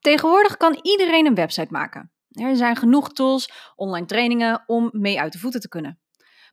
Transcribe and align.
Tegenwoordig 0.00 0.56
kan 0.56 0.78
iedereen 0.82 1.26
een 1.26 1.34
website 1.34 1.72
maken. 1.72 2.12
Er 2.28 2.56
zijn 2.56 2.76
genoeg 2.76 3.12
tools, 3.12 3.72
online 3.76 4.06
trainingen 4.06 4.62
om 4.66 4.88
mee 4.92 5.20
uit 5.20 5.32
de 5.32 5.38
voeten 5.38 5.60
te 5.60 5.68
kunnen. 5.68 6.00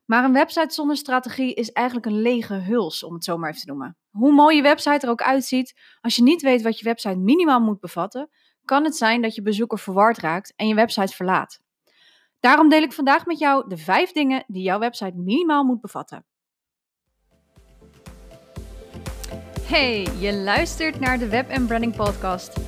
Maar 0.06 0.24
een 0.24 0.32
website 0.32 0.74
zonder 0.74 0.96
strategie 0.96 1.54
is 1.54 1.72
eigenlijk 1.72 2.06
een 2.06 2.20
lege 2.20 2.54
huls, 2.54 3.04
om 3.04 3.14
het 3.14 3.24
zo 3.24 3.36
maar 3.36 3.48
even 3.48 3.60
te 3.60 3.68
noemen. 3.68 3.96
Hoe 4.10 4.32
mooi 4.32 4.56
je 4.56 4.62
website 4.62 5.06
er 5.06 5.12
ook 5.12 5.22
uitziet, 5.22 5.74
als 6.00 6.16
je 6.16 6.22
niet 6.22 6.42
weet 6.42 6.62
wat 6.62 6.78
je 6.78 6.84
website 6.84 7.16
minimaal 7.16 7.60
moet 7.60 7.80
bevatten, 7.80 8.30
kan 8.64 8.84
het 8.84 8.96
zijn 8.96 9.22
dat 9.22 9.34
je 9.34 9.42
bezoeker 9.42 9.78
verward 9.78 10.18
raakt 10.18 10.52
en 10.56 10.68
je 10.68 10.74
website 10.74 11.14
verlaat. 11.14 11.60
Daarom 12.40 12.68
deel 12.68 12.82
ik 12.82 12.92
vandaag 12.92 13.26
met 13.26 13.38
jou 13.38 13.68
de 13.68 13.76
vijf 13.76 14.12
dingen 14.12 14.44
die 14.46 14.62
jouw 14.62 14.78
website 14.78 15.16
minimaal 15.16 15.64
moet 15.64 15.80
bevatten. 15.80 16.24
Hey, 19.62 20.06
je 20.18 20.32
luistert 20.32 21.00
naar 21.00 21.18
de 21.18 21.28
Web 21.28 21.66
Branding 21.66 21.96
Podcast. 21.96 22.67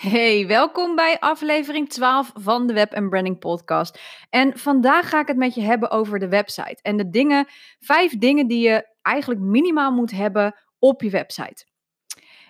Hey, 0.00 0.46
welkom 0.46 0.94
bij 0.94 1.18
aflevering 1.18 1.88
12 1.88 2.32
van 2.34 2.66
de 2.66 2.72
Web 2.72 2.90
Branding 3.08 3.38
Podcast. 3.38 4.00
En 4.30 4.58
vandaag 4.58 5.08
ga 5.08 5.20
ik 5.20 5.26
het 5.26 5.36
met 5.36 5.54
je 5.54 5.60
hebben 5.60 5.90
over 5.90 6.18
de 6.18 6.28
website 6.28 6.78
en 6.82 6.96
de 6.96 7.10
dingen, 7.10 7.46
vijf 7.78 8.18
dingen 8.18 8.46
die 8.46 8.68
je 8.68 8.86
eigenlijk 9.02 9.40
minimaal 9.40 9.92
moet 9.92 10.10
hebben 10.10 10.54
op 10.78 11.02
je 11.02 11.10
website. 11.10 11.66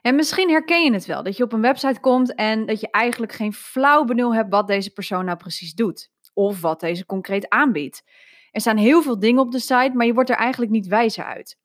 En 0.03 0.15
misschien 0.15 0.51
herken 0.51 0.85
je 0.85 0.93
het 0.93 1.07
wel, 1.07 1.23
dat 1.23 1.37
je 1.37 1.43
op 1.43 1.53
een 1.53 1.61
website 1.61 2.01
komt 2.01 2.35
en 2.35 2.67
dat 2.67 2.81
je 2.81 2.91
eigenlijk 2.91 3.33
geen 3.33 3.53
flauw 3.53 4.05
benul 4.05 4.35
hebt 4.35 4.51
wat 4.51 4.67
deze 4.69 4.93
persoon 4.93 5.25
nou 5.25 5.37
precies 5.37 5.75
doet. 5.75 6.11
Of 6.35 6.61
wat 6.61 6.81
deze 6.81 7.07
concreet 7.07 7.49
aanbiedt. 7.49 8.03
Er 8.51 8.61
staan 8.61 8.77
heel 8.77 9.03
veel 9.03 9.19
dingen 9.19 9.43
op 9.43 9.53
de 9.53 9.59
site, 9.59 9.93
maar 9.95 10.07
je 10.07 10.15
wordt 10.15 10.31
er 10.31 10.37
eigenlijk 10.37 10.73
niet 10.73 10.87
wijzer 10.87 11.25
uit. 11.25 11.60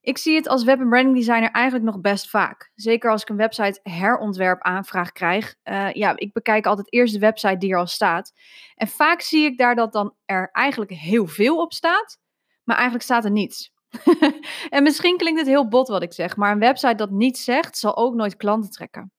Ik 0.00 0.18
zie 0.18 0.34
het 0.34 0.48
als 0.48 0.64
web- 0.64 0.80
en 0.80 0.88
branding 0.88 1.16
designer 1.16 1.50
eigenlijk 1.50 1.84
nog 1.84 2.00
best 2.00 2.30
vaak. 2.30 2.70
Zeker 2.74 3.10
als 3.10 3.22
ik 3.22 3.28
een 3.28 3.36
website 3.36 3.80
herontwerp 3.82 4.62
aanvraag 4.62 5.12
krijg. 5.12 5.54
Uh, 5.64 5.92
ja, 5.92 6.16
ik 6.16 6.32
bekijk 6.32 6.66
altijd 6.66 6.92
eerst 6.92 7.12
de 7.12 7.20
website 7.20 7.56
die 7.56 7.72
er 7.72 7.78
al 7.78 7.86
staat. 7.86 8.32
En 8.74 8.88
vaak 8.88 9.20
zie 9.20 9.44
ik 9.44 9.58
daar 9.58 9.74
dat 9.74 9.92
dan 9.92 10.14
er 10.24 10.48
eigenlijk 10.52 10.90
heel 10.90 11.26
veel 11.26 11.60
op 11.60 11.72
staat, 11.72 12.18
maar 12.64 12.76
eigenlijk 12.76 13.04
staat 13.04 13.24
er 13.24 13.30
niets. 13.30 13.72
en 14.68 14.82
misschien 14.82 15.16
klinkt 15.16 15.38
het 15.38 15.48
heel 15.48 15.68
bot 15.68 15.88
wat 15.88 16.02
ik 16.02 16.12
zeg, 16.12 16.36
maar 16.36 16.52
een 16.52 16.58
website 16.58 16.94
dat 16.94 17.10
niets 17.10 17.44
zegt, 17.44 17.78
zal 17.78 17.96
ook 17.96 18.14
nooit 18.14 18.36
klanten 18.36 18.70
trekken. 18.70 19.12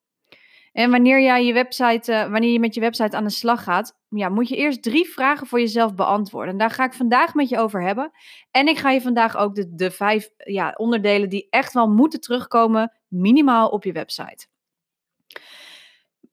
En 0.72 0.92
wanneer, 0.92 1.22
jij 1.22 1.46
je 1.46 1.54
website, 1.54 2.12
uh, 2.12 2.32
wanneer 2.32 2.52
je 2.52 2.60
met 2.60 2.74
je 2.74 2.82
website 2.82 3.18
aan 3.18 3.24
de 3.24 3.30
slag 3.30 3.64
gaat, 3.64 3.98
ja, 4.10 4.30
moet 4.30 4.50
je 4.50 4.56
eerst 4.56 4.84
drie 4.84 5.10
vragen 5.10 5.48
voor 5.48 5.60
jezelf 5.60 5.96
beantwoorden. 5.96 6.52
En 6.52 6.58
daar 6.58 6.70
ga 6.70 6.84
ik 6.84 6.94
vandaag 6.94 7.34
met 7.34 7.50
je 7.50 7.58
over 7.58 7.84
hebben. 7.84 8.12
En 8.52 8.68
ik 8.68 8.78
ga 8.78 8.90
je 8.92 9.02
vandaag 9.02 9.38
ook 9.38 9.56
de, 9.56 9.76
de 9.76 9.92
vijf 9.92 10.30
ja, 10.38 10.74
onderdelen 10.78 11.30
die 11.30 11.48
echt 11.50 11.74
wel 11.74 11.88
moeten 11.88 12.22
terugkomen, 12.22 12.92
minimaal 13.08 13.70
op 13.70 13.84
je 13.84 13.92
website. 13.92 14.48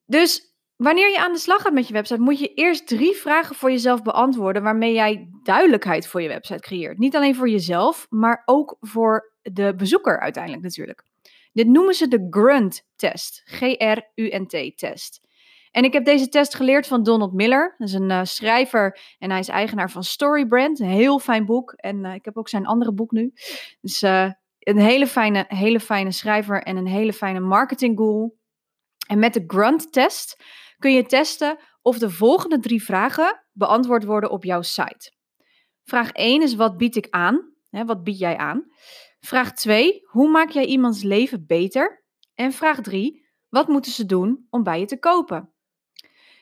Dus 0.07 0.55
wanneer 0.77 1.11
je 1.11 1.19
aan 1.19 1.33
de 1.33 1.39
slag 1.39 1.63
gaat 1.63 1.73
met 1.73 1.87
je 1.87 1.93
website, 1.93 2.21
moet 2.21 2.39
je 2.39 2.55
eerst 2.55 2.87
drie 2.87 3.15
vragen 3.15 3.57
voor 3.57 3.71
jezelf 3.71 4.03
beantwoorden, 4.03 4.63
waarmee 4.63 4.93
jij 4.93 5.29
duidelijkheid 5.43 6.07
voor 6.07 6.23
je 6.23 6.29
website 6.29 6.61
creëert. 6.61 6.99
Niet 6.99 7.17
alleen 7.17 7.35
voor 7.35 7.49
jezelf, 7.49 8.07
maar 8.11 8.43
ook 8.45 8.77
voor 8.81 9.33
de 9.43 9.75
bezoeker 9.77 10.21
uiteindelijk 10.21 10.63
natuurlijk. 10.63 11.05
Dit 11.57 11.67
noemen 11.67 11.95
ze 11.95 12.09
de 12.09 12.27
GRUNT-test. 12.31 13.43
G-R-U-N-T-test. 13.45 15.21
En 15.71 15.85
ik 15.85 15.93
heb 15.93 16.05
deze 16.05 16.29
test 16.29 16.55
geleerd 16.55 16.87
van 16.87 17.03
Donald 17.03 17.33
Miller. 17.33 17.75
Dat 17.79 17.89
is 17.89 17.95
een 17.95 18.11
uh, 18.11 18.21
schrijver 18.23 18.99
en 19.19 19.31
hij 19.31 19.39
is 19.39 19.49
eigenaar 19.49 19.91
van 19.91 20.05
Storybrand. 20.05 20.81
Een 20.81 20.89
heel 20.89 21.19
fijn 21.19 21.47
boek. 21.47 21.73
En 21.73 22.05
uh, 22.05 22.15
ik 22.15 22.25
heb 22.25 22.37
ook 22.37 22.49
zijn 22.49 22.67
andere 22.67 22.93
boek 22.93 23.11
nu. 23.11 23.33
Dus 23.81 24.03
uh, 24.03 24.31
een 24.59 24.79
hele 24.79 25.07
fijne, 25.07 25.45
hele 25.49 25.81
fijne 25.81 26.13
schrijver 26.13 26.63
en 26.63 26.77
een 26.77 26.87
hele 26.87 27.13
fijne 27.13 27.41
marketing 27.41 27.99
guru. 27.99 28.31
En 29.07 29.19
met 29.19 29.35
de 29.35 29.45
Grunt-test 29.47 30.43
kun 30.79 30.93
je 30.93 31.07
testen 31.07 31.59
of 31.83 31.99
de 31.99 32.11
volgende 32.11 32.59
drie 32.59 32.83
vragen 32.83 33.43
beantwoord 33.53 34.05
worden 34.05 34.31
op 34.31 34.45
jouw 34.45 34.63
site. 34.63 35.13
Vraag 35.85 36.13
1 36.13 36.43
is: 36.43 36.55
wat 36.55 36.77
bied 36.77 36.97
ik 36.97 37.07
aan? 37.11 37.55
Hè, 37.71 37.85
wat 37.85 38.05
bied 38.05 38.19
jij 38.19 38.37
aan? 38.37 38.67
Vraag 39.27 39.53
2: 39.53 40.03
hoe 40.05 40.29
maak 40.29 40.51
jij 40.51 40.65
iemands 40.65 41.03
leven 41.03 41.47
beter? 41.47 42.05
En 42.35 42.53
vraag 42.53 42.81
3: 42.81 43.27
wat 43.49 43.69
moeten 43.69 43.93
ze 43.93 44.07
doen 44.07 44.47
om 44.51 44.63
bij 44.63 44.81
je 44.81 44.87
te 44.87 44.99
kopen? 44.99 45.53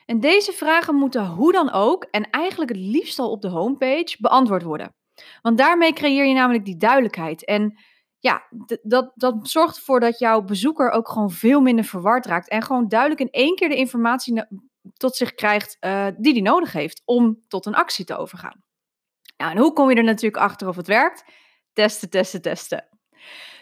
En 0.05 0.21
deze 0.21 0.53
vragen 0.53 0.95
moeten 0.95 1.27
hoe 1.27 1.53
dan 1.53 1.73
ook, 1.73 2.05
en 2.05 2.31
eigenlijk 2.31 2.71
het 2.71 2.81
liefst 2.81 3.19
al 3.19 3.31
op 3.31 3.43
de 3.43 3.49
homepage, 3.49 4.17
beantwoord 4.19 4.63
worden. 4.63 4.95
Want 5.43 5.59
daarmee 5.59 5.93
creëer 5.93 6.27
je 6.27 6.35
namelijk 6.35 6.65
die 6.65 6.77
duidelijkheid. 6.77 7.45
En 7.45 7.79
ja, 8.19 8.47
dat, 8.83 9.13
dat 9.15 9.49
zorgt 9.49 9.77
ervoor 9.77 10.01
dat 10.01 10.19
jouw 10.19 10.43
bezoeker 10.43 10.91
ook 10.91 11.09
gewoon 11.09 11.31
veel 11.31 11.61
minder 11.61 11.85
verward 11.85 12.27
raakt. 12.27 12.49
En 12.49 12.63
gewoon 12.63 12.89
duidelijk 12.89 13.21
in 13.21 13.31
één 13.31 13.55
keer 13.55 13.69
de 13.69 13.77
informatie 13.77 14.45
tot 14.97 15.17
zich 15.17 15.35
krijgt 15.35 15.77
uh, 15.81 16.07
die 16.17 16.33
hij 16.33 16.43
nodig 16.43 16.73
heeft 16.73 17.03
om 17.05 17.41
tot 17.49 17.67
een 17.67 17.75
actie 17.75 18.05
te 18.05 18.17
overgaan. 18.17 18.63
Nou, 19.37 19.51
en 19.51 19.59
hoe 19.59 19.73
kom 19.73 19.91
je 19.91 19.97
er 19.97 20.05
natuurlijk 20.05 20.43
achter 20.43 20.69
of 20.69 20.77
het 20.77 20.87
werkt? 20.87 21.25
Testen, 21.75 22.11
testen, 22.11 22.43
testen. 22.43 22.85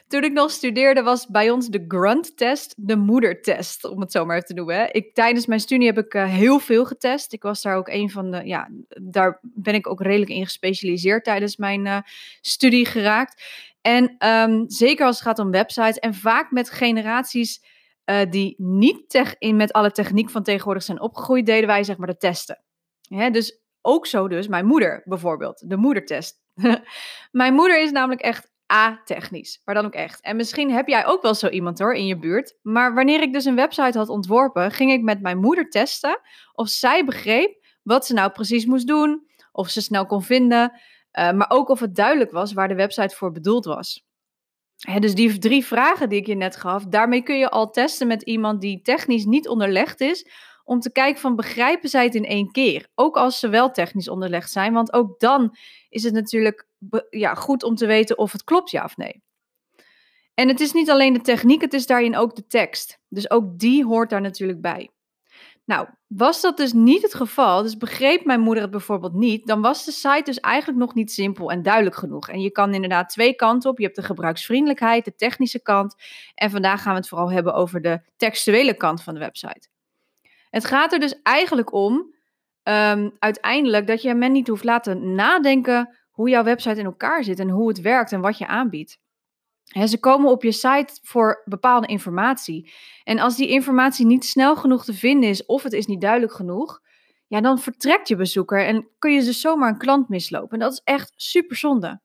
Toen 0.08 0.24
ik 0.24 0.32
nog 0.32 0.50
studeerde 0.50 1.02
was 1.02 1.26
bij 1.26 1.50
ons 1.50 1.68
de 1.68 1.84
grunt-test 1.88 2.74
de 2.76 2.96
moedertest, 2.96 3.84
om 3.84 4.00
het 4.00 4.12
zo 4.12 4.24
maar 4.24 4.40
te 4.40 4.54
noemen. 4.54 4.94
Ik, 4.94 5.14
tijdens 5.14 5.46
mijn 5.46 5.60
studie 5.60 5.86
heb 5.86 5.98
ik 5.98 6.14
uh, 6.14 6.24
heel 6.24 6.58
veel 6.58 6.84
getest. 6.84 7.32
Ik 7.32 7.42
was 7.42 7.62
daar 7.62 7.76
ook 7.76 7.88
een 7.88 8.10
van 8.10 8.30
de, 8.30 8.44
ja, 8.44 8.68
daar 9.00 9.38
ben 9.42 9.74
ik 9.74 9.86
ook 9.86 10.02
redelijk 10.02 10.30
in 10.30 10.44
gespecialiseerd 10.44 11.24
tijdens 11.24 11.56
mijn 11.56 11.86
uh, 11.86 11.98
studie 12.40 12.86
geraakt. 12.86 13.42
En 13.80 14.26
um, 14.26 14.70
zeker 14.70 15.06
als 15.06 15.16
het 15.16 15.24
gaat 15.24 15.38
om 15.38 15.50
websites 15.50 15.98
en 15.98 16.14
vaak 16.14 16.50
met 16.50 16.70
generaties 16.70 17.64
uh, 18.04 18.20
die 18.30 18.54
niet 18.58 19.08
tech 19.08 19.34
in, 19.38 19.56
met 19.56 19.72
alle 19.72 19.90
techniek 19.90 20.30
van 20.30 20.42
tegenwoordig 20.42 20.82
zijn 20.82 21.00
opgegroeid, 21.00 21.46
deden 21.46 21.66
wij 21.66 21.84
zeg 21.84 21.96
maar 21.96 22.06
de 22.06 22.16
testen. 22.16 22.62
Dus 23.08 23.60
ook 23.80 24.06
zo 24.06 24.28
dus 24.28 24.48
mijn 24.48 24.66
moeder 24.66 25.02
bijvoorbeeld, 25.04 25.68
de 25.68 25.76
moedertest. 25.76 26.41
mijn 27.30 27.54
moeder 27.54 27.82
is 27.82 27.90
namelijk 27.90 28.20
echt 28.20 28.50
A-technisch, 28.72 29.60
maar 29.64 29.74
dan 29.74 29.84
ook 29.84 29.94
echt. 29.94 30.20
En 30.20 30.36
misschien 30.36 30.70
heb 30.70 30.88
jij 30.88 31.06
ook 31.06 31.22
wel 31.22 31.34
zo 31.34 31.48
iemand 31.48 31.78
hoor 31.78 31.94
in 31.94 32.06
je 32.06 32.18
buurt. 32.18 32.58
Maar 32.62 32.94
wanneer 32.94 33.22
ik 33.22 33.32
dus 33.32 33.44
een 33.44 33.54
website 33.54 33.98
had 33.98 34.08
ontworpen, 34.08 34.70
ging 34.70 34.92
ik 34.92 35.02
met 35.02 35.20
mijn 35.20 35.38
moeder 35.38 35.68
testen 35.68 36.20
of 36.52 36.68
zij 36.68 37.04
begreep 37.04 37.60
wat 37.82 38.06
ze 38.06 38.14
nou 38.14 38.30
precies 38.30 38.66
moest 38.66 38.86
doen, 38.86 39.26
of 39.52 39.68
ze 39.68 39.80
snel 39.80 40.06
kon 40.06 40.22
vinden, 40.22 40.72
uh, 41.18 41.32
maar 41.32 41.50
ook 41.50 41.68
of 41.68 41.80
het 41.80 41.94
duidelijk 41.94 42.30
was 42.30 42.52
waar 42.52 42.68
de 42.68 42.74
website 42.74 43.16
voor 43.16 43.32
bedoeld 43.32 43.64
was. 43.64 44.06
Dus 44.98 45.14
die 45.14 45.38
drie 45.38 45.64
vragen 45.64 46.08
die 46.08 46.20
ik 46.20 46.26
je 46.26 46.34
net 46.34 46.56
gaf, 46.56 46.84
daarmee 46.84 47.22
kun 47.22 47.38
je 47.38 47.50
al 47.50 47.70
testen 47.70 48.06
met 48.06 48.22
iemand 48.22 48.60
die 48.60 48.82
technisch 48.82 49.24
niet 49.24 49.48
onderlegd 49.48 50.00
is, 50.00 50.26
om 50.64 50.80
te 50.80 50.92
kijken 50.92 51.20
van 51.20 51.36
begrijpen 51.36 51.88
zij 51.88 52.04
het 52.04 52.14
in 52.14 52.24
één 52.24 52.50
keer. 52.50 52.88
Ook 52.94 53.16
als 53.16 53.38
ze 53.38 53.48
wel 53.48 53.70
technisch 53.70 54.08
onderlegd 54.08 54.50
zijn, 54.50 54.72
want 54.72 54.92
ook 54.92 55.20
dan 55.20 55.56
is 55.88 56.02
het 56.02 56.12
natuurlijk 56.12 56.66
ja, 57.10 57.34
goed 57.34 57.62
om 57.62 57.74
te 57.74 57.86
weten 57.86 58.18
of 58.18 58.32
het 58.32 58.44
klopt 58.44 58.70
ja 58.70 58.84
of 58.84 58.96
nee. 58.96 59.22
En 60.34 60.48
het 60.48 60.60
is 60.60 60.72
niet 60.72 60.90
alleen 60.90 61.12
de 61.12 61.20
techniek, 61.20 61.60
het 61.60 61.74
is 61.74 61.86
daarin 61.86 62.16
ook 62.16 62.36
de 62.36 62.46
tekst. 62.46 62.98
Dus 63.08 63.30
ook 63.30 63.58
die 63.58 63.84
hoort 63.84 64.10
daar 64.10 64.20
natuurlijk 64.20 64.60
bij. 64.60 64.90
Nou, 65.64 65.88
was 66.06 66.40
dat 66.40 66.56
dus 66.56 66.72
niet 66.72 67.02
het 67.02 67.14
geval, 67.14 67.62
dus 67.62 67.76
begreep 67.76 68.24
mijn 68.24 68.40
moeder 68.40 68.62
het 68.62 68.72
bijvoorbeeld 68.72 69.14
niet, 69.14 69.46
dan 69.46 69.60
was 69.60 69.84
de 69.84 69.92
site 69.92 70.22
dus 70.24 70.40
eigenlijk 70.40 70.78
nog 70.78 70.94
niet 70.94 71.12
simpel 71.12 71.50
en 71.50 71.62
duidelijk 71.62 71.96
genoeg. 71.96 72.28
En 72.28 72.40
je 72.40 72.50
kan 72.50 72.74
inderdaad 72.74 73.08
twee 73.08 73.34
kanten 73.34 73.70
op. 73.70 73.78
Je 73.78 73.84
hebt 73.84 73.96
de 73.96 74.02
gebruiksvriendelijkheid, 74.02 75.04
de 75.04 75.14
technische 75.14 75.62
kant. 75.62 75.94
En 76.34 76.50
vandaag 76.50 76.82
gaan 76.82 76.92
we 76.92 76.98
het 76.98 77.08
vooral 77.08 77.30
hebben 77.30 77.54
over 77.54 77.80
de 77.80 78.00
textuele 78.16 78.74
kant 78.76 79.02
van 79.02 79.14
de 79.14 79.20
website. 79.20 79.68
Het 80.52 80.64
gaat 80.64 80.92
er 80.92 80.98
dus 80.98 81.22
eigenlijk 81.22 81.72
om, 81.72 82.14
um, 82.62 83.16
uiteindelijk, 83.18 83.86
dat 83.86 84.02
je 84.02 84.14
men 84.14 84.32
niet 84.32 84.48
hoeft 84.48 84.64
laten 84.64 85.14
nadenken 85.14 85.96
hoe 86.10 86.28
jouw 86.28 86.42
website 86.44 86.78
in 86.78 86.84
elkaar 86.84 87.24
zit 87.24 87.38
en 87.38 87.48
hoe 87.48 87.68
het 87.68 87.80
werkt 87.80 88.12
en 88.12 88.20
wat 88.20 88.38
je 88.38 88.46
aanbiedt. 88.46 88.98
ze 89.84 90.00
komen 90.00 90.30
op 90.30 90.42
je 90.42 90.52
site 90.52 90.98
voor 91.02 91.42
bepaalde 91.44 91.86
informatie. 91.86 92.72
En 93.04 93.18
als 93.18 93.36
die 93.36 93.48
informatie 93.48 94.06
niet 94.06 94.24
snel 94.24 94.56
genoeg 94.56 94.84
te 94.84 94.94
vinden 94.94 95.28
is 95.28 95.46
of 95.46 95.62
het 95.62 95.72
is 95.72 95.86
niet 95.86 96.00
duidelijk 96.00 96.32
genoeg, 96.32 96.80
ja, 97.26 97.40
dan 97.40 97.58
vertrekt 97.58 98.08
je 98.08 98.16
bezoeker 98.16 98.66
en 98.66 98.88
kun 98.98 99.12
je 99.12 99.24
dus 99.24 99.40
zomaar 99.40 99.68
een 99.68 99.78
klant 99.78 100.08
mislopen. 100.08 100.50
En 100.50 100.58
dat 100.58 100.72
is 100.72 100.80
echt 100.84 101.12
super 101.16 101.56
zonde. 101.56 102.00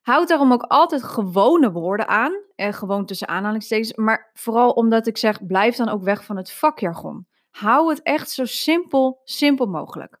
Houd 0.00 0.28
daarom 0.28 0.52
ook 0.52 0.62
altijd 0.62 1.02
gewone 1.02 1.72
woorden 1.72 2.08
aan, 2.08 2.32
en 2.54 2.74
gewoon 2.74 3.06
tussen 3.06 3.28
aanhalingstekens, 3.28 3.94
maar 3.94 4.30
vooral 4.34 4.70
omdat 4.70 5.06
ik 5.06 5.16
zeg, 5.16 5.46
blijf 5.46 5.76
dan 5.76 5.88
ook 5.88 6.02
weg 6.02 6.24
van 6.24 6.36
het 6.36 6.52
vakjargon. 6.52 7.26
Hou 7.56 7.90
het 7.90 8.02
echt 8.02 8.30
zo 8.30 8.44
simpel, 8.44 9.20
simpel 9.24 9.66
mogelijk. 9.66 10.20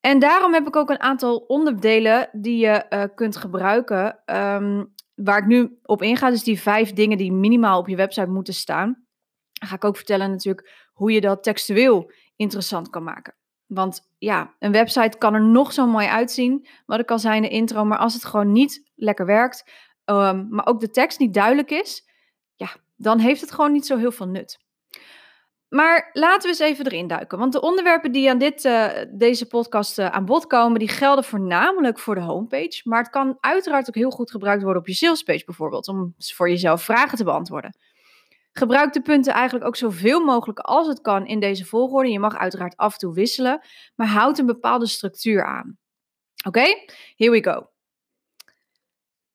En 0.00 0.18
daarom 0.18 0.52
heb 0.52 0.66
ik 0.66 0.76
ook 0.76 0.90
een 0.90 1.00
aantal 1.00 1.36
onderdelen 1.36 2.28
die 2.32 2.56
je 2.56 2.68
eh, 2.68 3.04
kunt 3.14 3.36
gebruiken. 3.36 4.22
Ehm, 4.24 4.84
waar 5.14 5.38
ik 5.38 5.46
nu 5.46 5.78
op 5.82 6.02
inga, 6.02 6.30
dus 6.30 6.42
die 6.42 6.60
vijf 6.60 6.92
dingen 6.92 7.18
die 7.18 7.32
minimaal 7.32 7.78
op 7.78 7.88
je 7.88 7.96
website 7.96 8.30
moeten 8.30 8.54
staan. 8.54 9.06
Dan 9.52 9.68
ga 9.68 9.74
ik 9.74 9.84
ook 9.84 9.96
vertellen 9.96 10.30
natuurlijk 10.30 10.90
hoe 10.92 11.12
je 11.12 11.20
dat 11.20 11.42
textueel 11.42 12.12
interessant 12.36 12.90
kan 12.90 13.02
maken. 13.02 13.34
Want 13.66 14.00
ja, 14.18 14.54
een 14.58 14.72
website 14.72 15.18
kan 15.18 15.34
er 15.34 15.44
nog 15.44 15.72
zo 15.72 15.86
mooi 15.86 16.06
uitzien, 16.06 16.66
wat 16.86 17.00
ik 17.00 17.10
al 17.10 17.18
zei 17.18 17.36
in 17.36 17.42
de 17.42 17.48
intro, 17.48 17.84
maar 17.84 17.98
als 17.98 18.14
het 18.14 18.24
gewoon 18.24 18.52
niet 18.52 18.90
lekker 18.94 19.26
werkt, 19.26 19.72
ehm, 20.04 20.46
maar 20.48 20.66
ook 20.66 20.80
de 20.80 20.90
tekst 20.90 21.18
niet 21.18 21.34
duidelijk 21.34 21.70
is, 21.70 22.08
ja, 22.54 22.68
dan 22.96 23.18
heeft 23.18 23.40
het 23.40 23.52
gewoon 23.52 23.72
niet 23.72 23.86
zo 23.86 23.96
heel 23.96 24.12
veel 24.12 24.28
nut. 24.28 24.63
Maar 25.74 26.10
laten 26.12 26.42
we 26.42 26.48
eens 26.48 26.58
even 26.58 26.86
erin 26.86 27.06
duiken. 27.06 27.38
Want 27.38 27.52
de 27.52 27.60
onderwerpen 27.60 28.12
die 28.12 28.30
aan 28.30 28.38
dit, 28.38 28.64
uh, 28.64 28.90
deze 29.10 29.46
podcast 29.46 29.98
uh, 29.98 30.06
aan 30.10 30.24
bod 30.24 30.46
komen, 30.46 30.78
die 30.78 30.88
gelden 30.88 31.24
voornamelijk 31.24 31.98
voor 31.98 32.14
de 32.14 32.20
homepage. 32.20 32.80
Maar 32.84 32.98
het 32.98 33.10
kan 33.10 33.36
uiteraard 33.40 33.88
ook 33.88 33.94
heel 33.94 34.10
goed 34.10 34.30
gebruikt 34.30 34.62
worden 34.62 34.82
op 34.82 34.88
je 34.88 34.94
salespage 34.94 35.44
bijvoorbeeld, 35.44 35.88
om 35.88 36.14
voor 36.18 36.48
jezelf 36.48 36.82
vragen 36.82 37.18
te 37.18 37.24
beantwoorden. 37.24 37.76
Gebruik 38.52 38.92
de 38.92 39.02
punten 39.02 39.32
eigenlijk 39.32 39.64
ook 39.64 39.76
zoveel 39.76 40.24
mogelijk 40.24 40.58
als 40.58 40.86
het 40.86 41.00
kan 41.00 41.26
in 41.26 41.40
deze 41.40 41.64
volgorde. 41.64 42.10
Je 42.10 42.18
mag 42.18 42.38
uiteraard 42.38 42.76
af 42.76 42.92
en 42.92 42.98
toe 42.98 43.14
wisselen, 43.14 43.60
maar 43.94 44.08
houd 44.08 44.38
een 44.38 44.46
bepaalde 44.46 44.86
structuur 44.86 45.44
aan. 45.44 45.78
Oké, 46.46 46.64
here 47.16 47.30
we 47.30 47.42
go. 47.42 47.68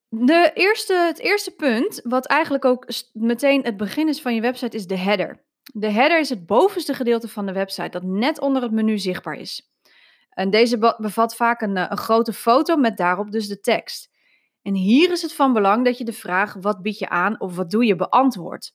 De 0.08 0.52
eerste, 0.54 0.94
het 0.94 1.20
eerste 1.20 1.52
punt, 1.52 2.02
wat 2.04 2.26
eigenlijk 2.26 2.66
ook 2.66 2.88
meteen 3.14 3.64
het 3.64 3.78
begin 3.78 4.08
is 4.08 4.22
van 4.22 4.36
je 4.36 4.42
website, 4.42 4.76
is 4.76 4.88
de 4.88 4.98
header. 4.98 5.48
De 5.74 5.90
header 5.90 6.20
is 6.20 6.30
het 6.30 6.46
bovenste 6.46 6.94
gedeelte 6.94 7.28
van 7.28 7.46
de 7.46 7.54
website 7.54 7.90
dat 7.90 8.04
net 8.04 8.40
onder 8.40 8.62
het 8.62 8.72
menu 8.72 8.98
zichtbaar 8.98 9.36
is. 9.36 9.70
En 10.30 10.50
deze 10.50 10.96
bevat 10.98 11.36
vaak 11.36 11.62
een, 11.62 11.78
eh, 11.78 11.86
een 11.90 11.98
grote 11.98 12.34
foto 12.34 12.78
met 12.78 12.98
daarop 12.98 13.32
dus 13.32 13.48
de 13.48 13.60
tekst. 13.60 14.10
En 14.62 14.74
hier 14.74 15.12
is 15.12 15.22
het 15.22 15.34
van 15.34 15.54
belang 15.54 15.86
dat 15.86 15.98
je 15.98 16.04
de 16.04 16.14
vraag 16.14 16.54
wat 16.54 16.82
bied 16.82 17.00
je 17.00 17.10
aan 17.10 17.40
of 17.40 17.56
wat 17.56 17.72
doe 17.72 17.86
je 17.86 17.96
beantwoordt. 17.96 18.74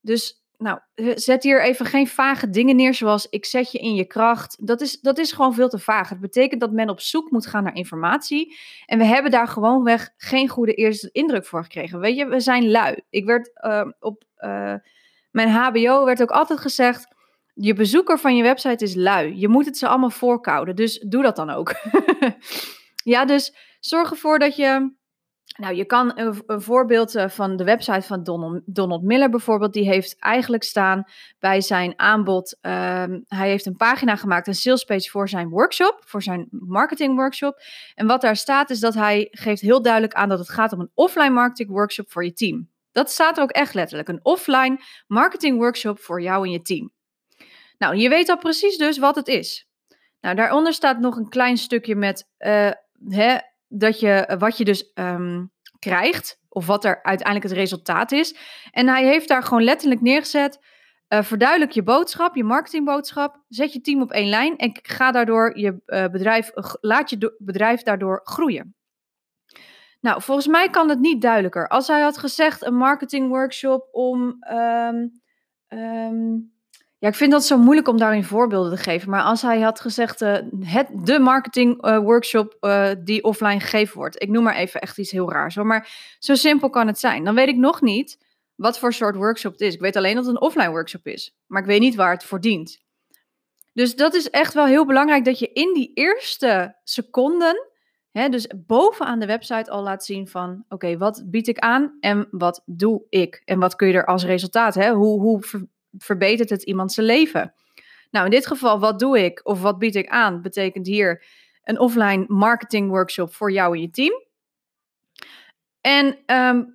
Dus 0.00 0.44
nou, 0.56 0.78
zet 1.14 1.42
hier 1.42 1.62
even 1.62 1.86
geen 1.86 2.06
vage 2.06 2.50
dingen 2.50 2.76
neer 2.76 2.94
zoals 2.94 3.28
ik 3.28 3.44
zet 3.44 3.72
je 3.72 3.78
in 3.78 3.94
je 3.94 4.04
kracht. 4.04 4.66
Dat 4.66 4.80
is, 4.80 5.00
dat 5.00 5.18
is 5.18 5.32
gewoon 5.32 5.54
veel 5.54 5.68
te 5.68 5.78
vaag. 5.78 6.08
Het 6.08 6.20
betekent 6.20 6.60
dat 6.60 6.72
men 6.72 6.88
op 6.88 7.00
zoek 7.00 7.30
moet 7.30 7.46
gaan 7.46 7.64
naar 7.64 7.74
informatie. 7.74 8.56
En 8.86 8.98
we 8.98 9.04
hebben 9.04 9.30
daar 9.30 9.48
gewoonweg 9.48 10.10
geen 10.16 10.48
goede 10.48 10.74
eerste 10.74 11.08
indruk 11.12 11.46
voor 11.46 11.62
gekregen. 11.62 12.00
Weet 12.00 12.16
je, 12.16 12.26
we 12.26 12.40
zijn 12.40 12.70
lui. 12.70 13.02
Ik 13.10 13.24
werd 13.24 13.50
uh, 13.64 13.86
op 14.00 14.24
mijn 15.30 15.48
HBO 15.48 16.04
werd 16.04 16.22
ook 16.22 16.30
altijd 16.30 16.60
gezegd. 16.60 17.06
Je 17.54 17.74
bezoeker 17.74 18.18
van 18.18 18.36
je 18.36 18.42
website 18.42 18.84
is 18.84 18.94
lui. 18.94 19.38
Je 19.38 19.48
moet 19.48 19.66
het 19.66 19.78
ze 19.78 19.88
allemaal 19.88 20.10
voorkouden. 20.10 20.76
Dus 20.76 20.98
doe 20.98 21.22
dat 21.22 21.36
dan 21.36 21.50
ook. 21.50 21.74
ja, 23.12 23.24
dus 23.24 23.54
zorg 23.80 24.10
ervoor 24.10 24.38
dat 24.38 24.56
je 24.56 24.98
nou, 25.58 25.74
je 25.74 25.84
kan 25.84 26.18
een, 26.18 26.42
voorbeeld 26.60 27.14
eh, 27.14 27.28
van 27.28 27.56
de 27.56 27.64
website 27.64 28.02
van 28.02 28.22
Donald, 28.66 29.02
Miller 29.02 29.30
bijvoorbeeld, 29.30 29.72
die 29.72 29.88
heeft 29.88 30.16
eigenlijk 30.18 30.62
staan 30.62 31.04
bij 31.38 31.60
zijn 31.60 31.92
aanbod. 31.96 32.58
Um, 32.60 33.24
hij 33.26 33.48
heeft 33.48 33.66
een 33.66 33.76
pagina 33.76 34.16
gemaakt, 34.16 34.46
een 34.46 34.54
salespage 34.54 35.10
voor 35.10 35.28
zijn 35.28 35.48
workshop, 35.48 36.02
voor 36.04 36.22
zijn 36.22 36.48
marketing 36.50 37.16
workshop. 37.16 37.62
En 37.94 38.06
wat 38.06 38.20
daar 38.20 38.36
staat 38.36 38.70
is 38.70 38.80
dat 38.80 38.94
hij 38.94 39.28
geeft 39.30 39.60
heel 39.60 39.82
duidelijk 39.82 40.14
aan 40.14 40.28
dat 40.28 40.38
het 40.38 40.50
gaat 40.50 40.72
om 40.72 40.80
een 40.80 40.90
offline 40.94 41.30
marketing 41.30 41.70
workshop 41.70 42.10
voor 42.10 42.24
je 42.24 42.32
team. 42.32 42.68
Dat 42.92 43.10
staat 43.10 43.36
er 43.36 43.42
ook 43.42 43.50
echt 43.50 43.74
letterlijk, 43.74 44.08
een 44.08 44.24
offline 44.24 44.80
marketing 45.06 45.58
workshop 45.58 46.00
voor 46.00 46.22
jou 46.22 46.44
en 46.44 46.50
je 46.50 46.62
team. 46.62 46.92
Nou, 47.78 47.96
je 47.96 48.08
weet 48.08 48.28
al 48.28 48.38
precies 48.38 48.76
dus 48.76 48.98
wat 48.98 49.16
het 49.16 49.28
is. 49.28 49.68
Nou, 50.20 50.36
daaronder 50.36 50.72
staat 50.72 50.98
nog 50.98 51.16
een 51.16 51.28
klein 51.28 51.56
stukje 51.56 51.96
met 51.96 52.28
uh, 52.38 52.70
hè, 53.08 53.36
dat 53.68 54.00
je, 54.00 54.36
wat 54.38 54.56
je 54.56 54.64
dus 54.64 54.90
um, 54.94 55.52
krijgt, 55.78 56.40
of 56.48 56.66
wat 56.66 56.84
er 56.84 57.02
uiteindelijk 57.02 57.48
het 57.48 57.58
resultaat 57.58 58.12
is. 58.12 58.36
En 58.70 58.88
hij 58.88 59.04
heeft 59.04 59.28
daar 59.28 59.42
gewoon 59.42 59.64
letterlijk 59.64 60.00
neergezet. 60.00 60.58
Uh, 61.08 61.22
verduidelijk 61.22 61.70
je 61.70 61.82
boodschap, 61.82 62.36
je 62.36 62.44
marketingboodschap. 62.44 63.44
Zet 63.48 63.72
je 63.72 63.80
team 63.80 64.02
op 64.02 64.10
één 64.10 64.28
lijn 64.28 64.56
en 64.56 64.78
ga 64.82 65.10
daardoor 65.10 65.58
je 65.58 65.82
bedrijf, 66.10 66.50
laat 66.80 67.10
je 67.10 67.36
bedrijf 67.38 67.82
daardoor 67.82 68.20
groeien. 68.22 68.74
Nou, 70.00 70.22
volgens 70.22 70.46
mij 70.46 70.70
kan 70.70 70.88
het 70.88 70.98
niet 70.98 71.22
duidelijker. 71.22 71.68
Als 71.68 71.86
hij 71.86 72.00
had 72.00 72.18
gezegd 72.18 72.64
een 72.64 72.74
marketingworkshop 72.74 73.88
om 73.92 74.44
um, 74.52 75.20
um, 75.68 76.52
ja, 77.00 77.08
ik 77.08 77.14
vind 77.14 77.32
dat 77.32 77.44
zo 77.44 77.58
moeilijk 77.58 77.88
om 77.88 77.98
daarin 77.98 78.24
voorbeelden 78.24 78.76
te 78.76 78.82
geven. 78.82 79.10
Maar 79.10 79.22
als 79.22 79.42
hij 79.42 79.60
had 79.60 79.80
gezegd, 79.80 80.22
uh, 80.22 80.36
het, 80.60 80.88
de 80.92 81.18
marketing 81.18 81.86
uh, 81.86 81.98
workshop 81.98 82.56
uh, 82.60 82.90
die 82.98 83.24
offline 83.24 83.60
gegeven 83.60 83.96
wordt. 83.96 84.22
Ik 84.22 84.28
noem 84.28 84.42
maar 84.42 84.54
even 84.54 84.80
echt 84.80 84.98
iets 84.98 85.10
heel 85.10 85.32
raars 85.32 85.54
hoor. 85.54 85.66
Maar 85.66 85.88
zo 86.18 86.34
simpel 86.34 86.70
kan 86.70 86.86
het 86.86 86.98
zijn. 86.98 87.24
Dan 87.24 87.34
weet 87.34 87.48
ik 87.48 87.56
nog 87.56 87.80
niet 87.80 88.18
wat 88.54 88.78
voor 88.78 88.92
soort 88.92 89.16
workshop 89.16 89.52
het 89.52 89.60
is. 89.60 89.74
Ik 89.74 89.80
weet 89.80 89.96
alleen 89.96 90.14
dat 90.14 90.24
het 90.24 90.34
een 90.34 90.40
offline 90.40 90.70
workshop 90.70 91.06
is. 91.06 91.36
Maar 91.46 91.60
ik 91.60 91.66
weet 91.66 91.80
niet 91.80 91.94
waar 91.94 92.12
het 92.12 92.24
voor 92.24 92.40
dient. 92.40 92.82
Dus 93.72 93.96
dat 93.96 94.14
is 94.14 94.30
echt 94.30 94.54
wel 94.54 94.66
heel 94.66 94.86
belangrijk 94.86 95.24
dat 95.24 95.38
je 95.38 95.52
in 95.52 95.74
die 95.74 95.90
eerste 95.94 96.76
seconden, 96.84 97.69
hè, 98.10 98.28
dus 98.28 98.46
bovenaan 98.66 99.18
de 99.18 99.26
website 99.26 99.70
al 99.70 99.82
laat 99.82 100.04
zien 100.04 100.28
van, 100.28 100.64
oké, 100.68 100.96
wat 100.96 101.22
bied 101.26 101.48
ik 101.48 101.58
aan 101.58 101.96
en 102.00 102.28
wat 102.30 102.62
doe 102.66 103.06
ik? 103.08 103.42
En 103.44 103.58
wat 103.58 103.76
kun 103.76 103.88
je 103.88 103.94
er 103.94 104.06
als 104.06 104.24
resultaat, 104.24 104.74
hè? 104.74 104.92
Hoe, 104.92 105.20
hoe 105.20 105.68
verbetert 105.98 106.50
het 106.50 106.62
iemand 106.62 106.92
zijn 106.92 107.06
leven? 107.06 107.54
Nou, 108.10 108.24
in 108.24 108.30
dit 108.30 108.46
geval, 108.46 108.80
wat 108.80 108.98
doe 108.98 109.24
ik 109.24 109.40
of 109.42 109.62
wat 109.62 109.78
bied 109.78 109.96
ik 109.96 110.08
aan? 110.08 110.42
Betekent 110.42 110.86
hier 110.86 111.24
een 111.64 111.78
offline 111.78 112.24
marketing 112.28 112.90
workshop 112.90 113.34
voor 113.34 113.52
jou 113.52 113.74
en 113.74 113.80
je 113.80 113.90
team. 113.90 114.28
En 115.80 116.18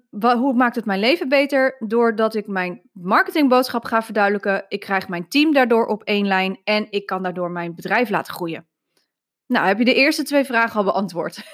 wat, 0.10 0.38
hoe 0.38 0.54
maakt 0.54 0.76
het 0.76 0.86
mijn 0.86 1.00
leven 1.00 1.30
beter? 1.30 1.76
Doordat 1.80 2.36
ik 2.36 2.48
mijn 2.48 2.82
marketingboodschap 2.92 3.86
ga 3.86 4.02
verduidelijken. 4.02 4.66
Ik 4.68 4.80
krijg 4.80 5.08
mijn 5.08 5.28
team 5.28 5.54
daardoor 5.54 5.86
op 5.86 6.04
één 6.04 6.28
lijn 6.28 6.60
en 6.64 6.88
ik 6.90 7.06
kan 7.06 7.24
daardoor 7.24 7.52
mijn 7.52 7.76
bedrijf 7.76 8.10
laten 8.10 8.34
groeien. 8.34 8.68
Nou, 9.48 9.68
heb 9.68 9.78
je 9.78 9.86
de 9.86 9.94
eerste 9.94 10.24
twee 10.24 10.44
vragen 10.44 10.78
al 10.78 10.84
beantwoord. 10.84 11.42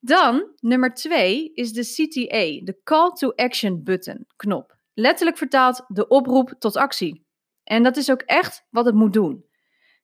Dan, 0.00 0.48
nummer 0.60 0.94
twee, 0.94 1.52
is 1.54 1.72
de 1.72 1.82
CTA, 1.82 2.64
de 2.64 2.80
Call 2.84 3.10
to 3.12 3.32
Action 3.34 3.82
button 3.82 4.26
knop. 4.36 4.76
Letterlijk 4.94 5.38
vertaald 5.38 5.84
de 5.88 6.08
oproep 6.08 6.54
tot 6.58 6.76
actie. 6.76 7.26
En 7.64 7.82
dat 7.82 7.96
is 7.96 8.10
ook 8.10 8.22
echt 8.22 8.66
wat 8.70 8.84
het 8.84 8.94
moet 8.94 9.12
doen. 9.12 9.44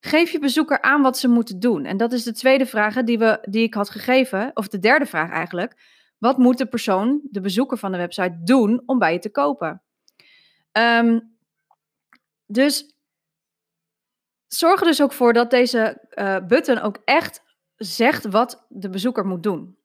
Geef 0.00 0.30
je 0.30 0.38
bezoeker 0.38 0.82
aan 0.82 1.02
wat 1.02 1.18
ze 1.18 1.28
moeten 1.28 1.60
doen. 1.60 1.84
En 1.84 1.96
dat 1.96 2.12
is 2.12 2.22
de 2.22 2.32
tweede 2.32 2.66
vraag 2.66 3.02
die, 3.02 3.18
we, 3.18 3.38
die 3.50 3.62
ik 3.62 3.74
had 3.74 3.90
gegeven, 3.90 4.50
of 4.54 4.68
de 4.68 4.78
derde 4.78 5.06
vraag 5.06 5.30
eigenlijk. 5.30 5.74
Wat 6.18 6.38
moet 6.38 6.58
de 6.58 6.66
persoon, 6.66 7.20
de 7.30 7.40
bezoeker 7.40 7.78
van 7.78 7.92
de 7.92 7.98
website, 7.98 8.40
doen 8.44 8.82
om 8.86 8.98
bij 8.98 9.12
je 9.12 9.18
te 9.18 9.30
kopen? 9.30 9.82
Um, 10.72 11.36
dus 12.46 12.94
zorg 14.54 14.80
er 14.80 14.86
dus 14.86 15.02
ook 15.02 15.12
voor 15.12 15.32
dat 15.32 15.50
deze 15.50 16.08
uh, 16.14 16.36
button 16.46 16.80
ook 16.80 16.98
echt 17.04 17.42
zegt 17.76 18.24
wat 18.24 18.66
de 18.68 18.90
bezoeker 18.90 19.26
moet 19.26 19.42
doen. 19.42 19.78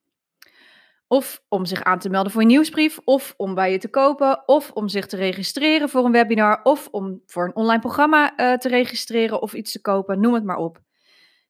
Of 1.07 1.41
om 1.49 1.65
zich 1.65 1.83
aan 1.83 1.99
te 1.99 2.09
melden 2.09 2.31
voor 2.31 2.41
een 2.41 2.47
nieuwsbrief, 2.47 2.99
of 3.03 3.33
om 3.37 3.53
bij 3.53 3.71
je 3.71 3.77
te 3.77 3.87
kopen, 3.87 4.47
of 4.47 4.71
om 4.71 4.87
zich 4.87 5.05
te 5.05 5.15
registreren 5.15 5.89
voor 5.89 6.05
een 6.05 6.11
webinar, 6.11 6.59
of 6.63 6.87
om 6.91 7.21
voor 7.25 7.45
een 7.45 7.55
online 7.55 7.81
programma 7.81 8.39
uh, 8.39 8.53
te 8.53 8.67
registreren 8.67 9.41
of 9.41 9.53
iets 9.53 9.71
te 9.71 9.81
kopen, 9.81 10.19
noem 10.19 10.33
het 10.33 10.43
maar 10.43 10.57
op. 10.57 10.81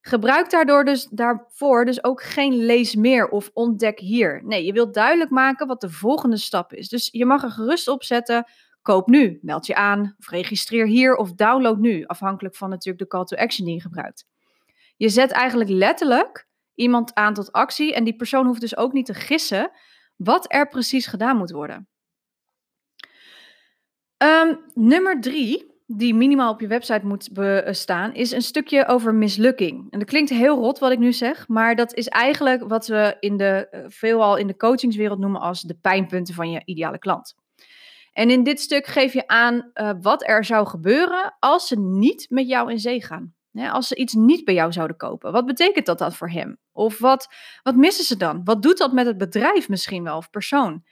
Gebruik 0.01 0.49
daardoor 0.49 0.85
dus, 0.85 1.07
daarvoor 1.11 1.85
dus 1.85 2.03
ook 2.03 2.23
geen 2.23 2.65
lees 2.65 2.95
meer 2.95 3.29
of 3.29 3.51
ontdek 3.53 3.99
hier. 3.99 4.41
Nee, 4.43 4.65
je 4.65 4.73
wilt 4.73 4.93
duidelijk 4.93 5.29
maken 5.29 5.67
wat 5.67 5.81
de 5.81 5.89
volgende 5.89 6.37
stap 6.37 6.73
is. 6.73 6.89
Dus 6.89 7.09
je 7.11 7.25
mag 7.25 7.43
er 7.43 7.51
gerust 7.51 7.87
op 7.87 8.03
zetten, 8.03 8.45
koop 8.85 9.07
nu, 9.07 9.39
meld 9.41 9.65
je 9.65 9.75
aan, 9.75 10.15
of 10.19 10.29
registreer 10.29 10.87
hier 10.87 11.15
of 11.15 11.33
download 11.33 11.77
nu, 11.77 12.05
afhankelijk 12.05 12.55
van 12.55 12.69
natuurlijk 12.69 13.03
de 13.03 13.07
call 13.07 13.25
to 13.25 13.37
action 13.37 13.65
die 13.65 13.75
je 13.75 13.81
gebruikt. 13.81 14.25
Je 14.97 15.09
zet 15.09 15.31
eigenlijk 15.31 15.69
letterlijk 15.69 16.47
iemand 16.75 17.13
aan 17.13 17.33
tot 17.33 17.51
actie. 17.51 17.93
En 17.93 18.03
die 18.03 18.15
persoon 18.15 18.45
hoeft 18.45 18.61
dus 18.61 18.77
ook 18.77 18.93
niet 18.93 19.05
te 19.05 19.13
gissen 19.13 19.71
wat 20.15 20.53
er 20.53 20.67
precies 20.67 21.07
gedaan 21.07 21.37
moet 21.37 21.51
worden. 21.51 21.87
Um, 24.17 24.59
nummer 24.73 25.21
drie, 25.21 25.73
die 25.85 26.13
minimaal 26.13 26.51
op 26.51 26.61
je 26.61 26.67
website 26.67 27.05
moet 27.05 27.33
bestaan, 27.33 28.13
is 28.13 28.31
een 28.31 28.41
stukje 28.41 28.85
over 28.87 29.15
mislukking. 29.15 29.87
En 29.91 29.99
dat 29.99 30.07
klinkt 30.07 30.29
heel 30.29 30.57
rot 30.57 30.79
wat 30.79 30.91
ik 30.91 30.99
nu 30.99 31.13
zeg, 31.13 31.47
maar 31.47 31.75
dat 31.75 31.93
is 31.93 32.07
eigenlijk 32.07 32.67
wat 32.67 32.87
we 32.87 33.17
in 33.19 33.37
de, 33.37 33.67
eh, 33.71 33.83
veelal 33.87 34.37
in 34.37 34.47
de 34.47 34.57
coachingswereld 34.57 35.19
noemen 35.19 35.41
als 35.41 35.61
de 35.61 35.77
pijnpunten 35.81 36.33
van 36.33 36.51
je 36.51 36.61
ideale 36.65 36.99
klant. 36.99 37.35
En 38.15 38.29
in 38.29 38.43
dit 38.43 38.59
stuk 38.59 38.85
geef 38.85 39.13
je 39.13 39.27
aan 39.27 39.71
uh, 39.73 39.91
wat 40.01 40.27
er 40.27 40.45
zou 40.45 40.67
gebeuren 40.67 41.35
als 41.39 41.67
ze 41.67 41.79
niet 41.79 42.25
met 42.29 42.47
jou 42.47 42.71
in 42.71 42.79
zee 42.79 43.03
gaan 43.03 43.35
als 43.63 43.87
ze 43.87 43.95
iets 43.95 44.13
niet 44.13 44.45
bij 44.45 44.53
jou 44.53 44.71
zouden 44.71 44.97
kopen, 44.97 45.31
wat 45.31 45.45
betekent 45.45 45.85
dat 45.85 45.97
dan 45.97 46.13
voor 46.13 46.29
hem? 46.29 46.57
Of 46.71 46.99
wat, 46.99 47.27
wat 47.63 47.75
missen 47.75 48.05
ze 48.05 48.17
dan? 48.17 48.41
Wat 48.43 48.61
doet 48.61 48.77
dat 48.77 48.93
met 48.93 49.05
het 49.05 49.17
bedrijf 49.17 49.69
misschien 49.69 50.03
wel 50.03 50.17
of 50.17 50.29
persoon? 50.29 50.83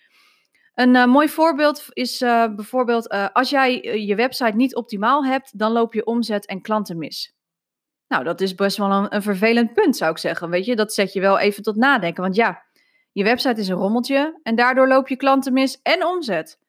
Een 0.74 0.96
uh, 0.96 1.06
mooi 1.06 1.30
voorbeeld 1.30 1.86
is 1.90 2.22
uh, 2.22 2.56
bijvoorbeeld 2.56 3.10
als 3.34 3.50
jij 3.50 3.82
je 4.06 4.16
website 4.16 4.56
niet 4.56 4.76
optimaal 4.76 5.26
hebt, 5.26 5.60
dan 5.60 5.72
loop 5.72 5.94
je 5.94 6.06
omzet 6.06 6.46
en 6.46 6.62
klanten 6.62 6.98
mis. 6.98 7.36
Nou, 8.08 8.24
dat 8.24 8.42
is 8.42 8.56
best 8.56 8.78
wel 8.78 8.92
een, 8.92 9.16
een 9.16 9.22
vervelend 9.22 9.74
punt, 9.74 9.98
zou 9.98 10.12
ik 10.12 10.18
zeggen. 10.18 10.50
Weet 10.50 10.66
je, 10.66 10.76
dat 10.76 10.94
zet 10.94 11.14
je 11.14 11.20
wel 11.20 11.40
even 11.40 11.64
tot 11.64 11.76
nadenken. 11.76 12.24
Want 12.24 12.36
ja, 12.36 12.64
je 13.12 13.24
website 13.24 13.62
is 13.62 13.68
een 13.68 13.76
rommeltje 13.76 14.40
en 14.44 14.56
daardoor 14.56 14.88
loop 14.88 15.08
je 15.08 15.16
klanten 15.16 15.54
mis 15.54 15.82
en 15.82 16.06
omzet. 16.06 16.60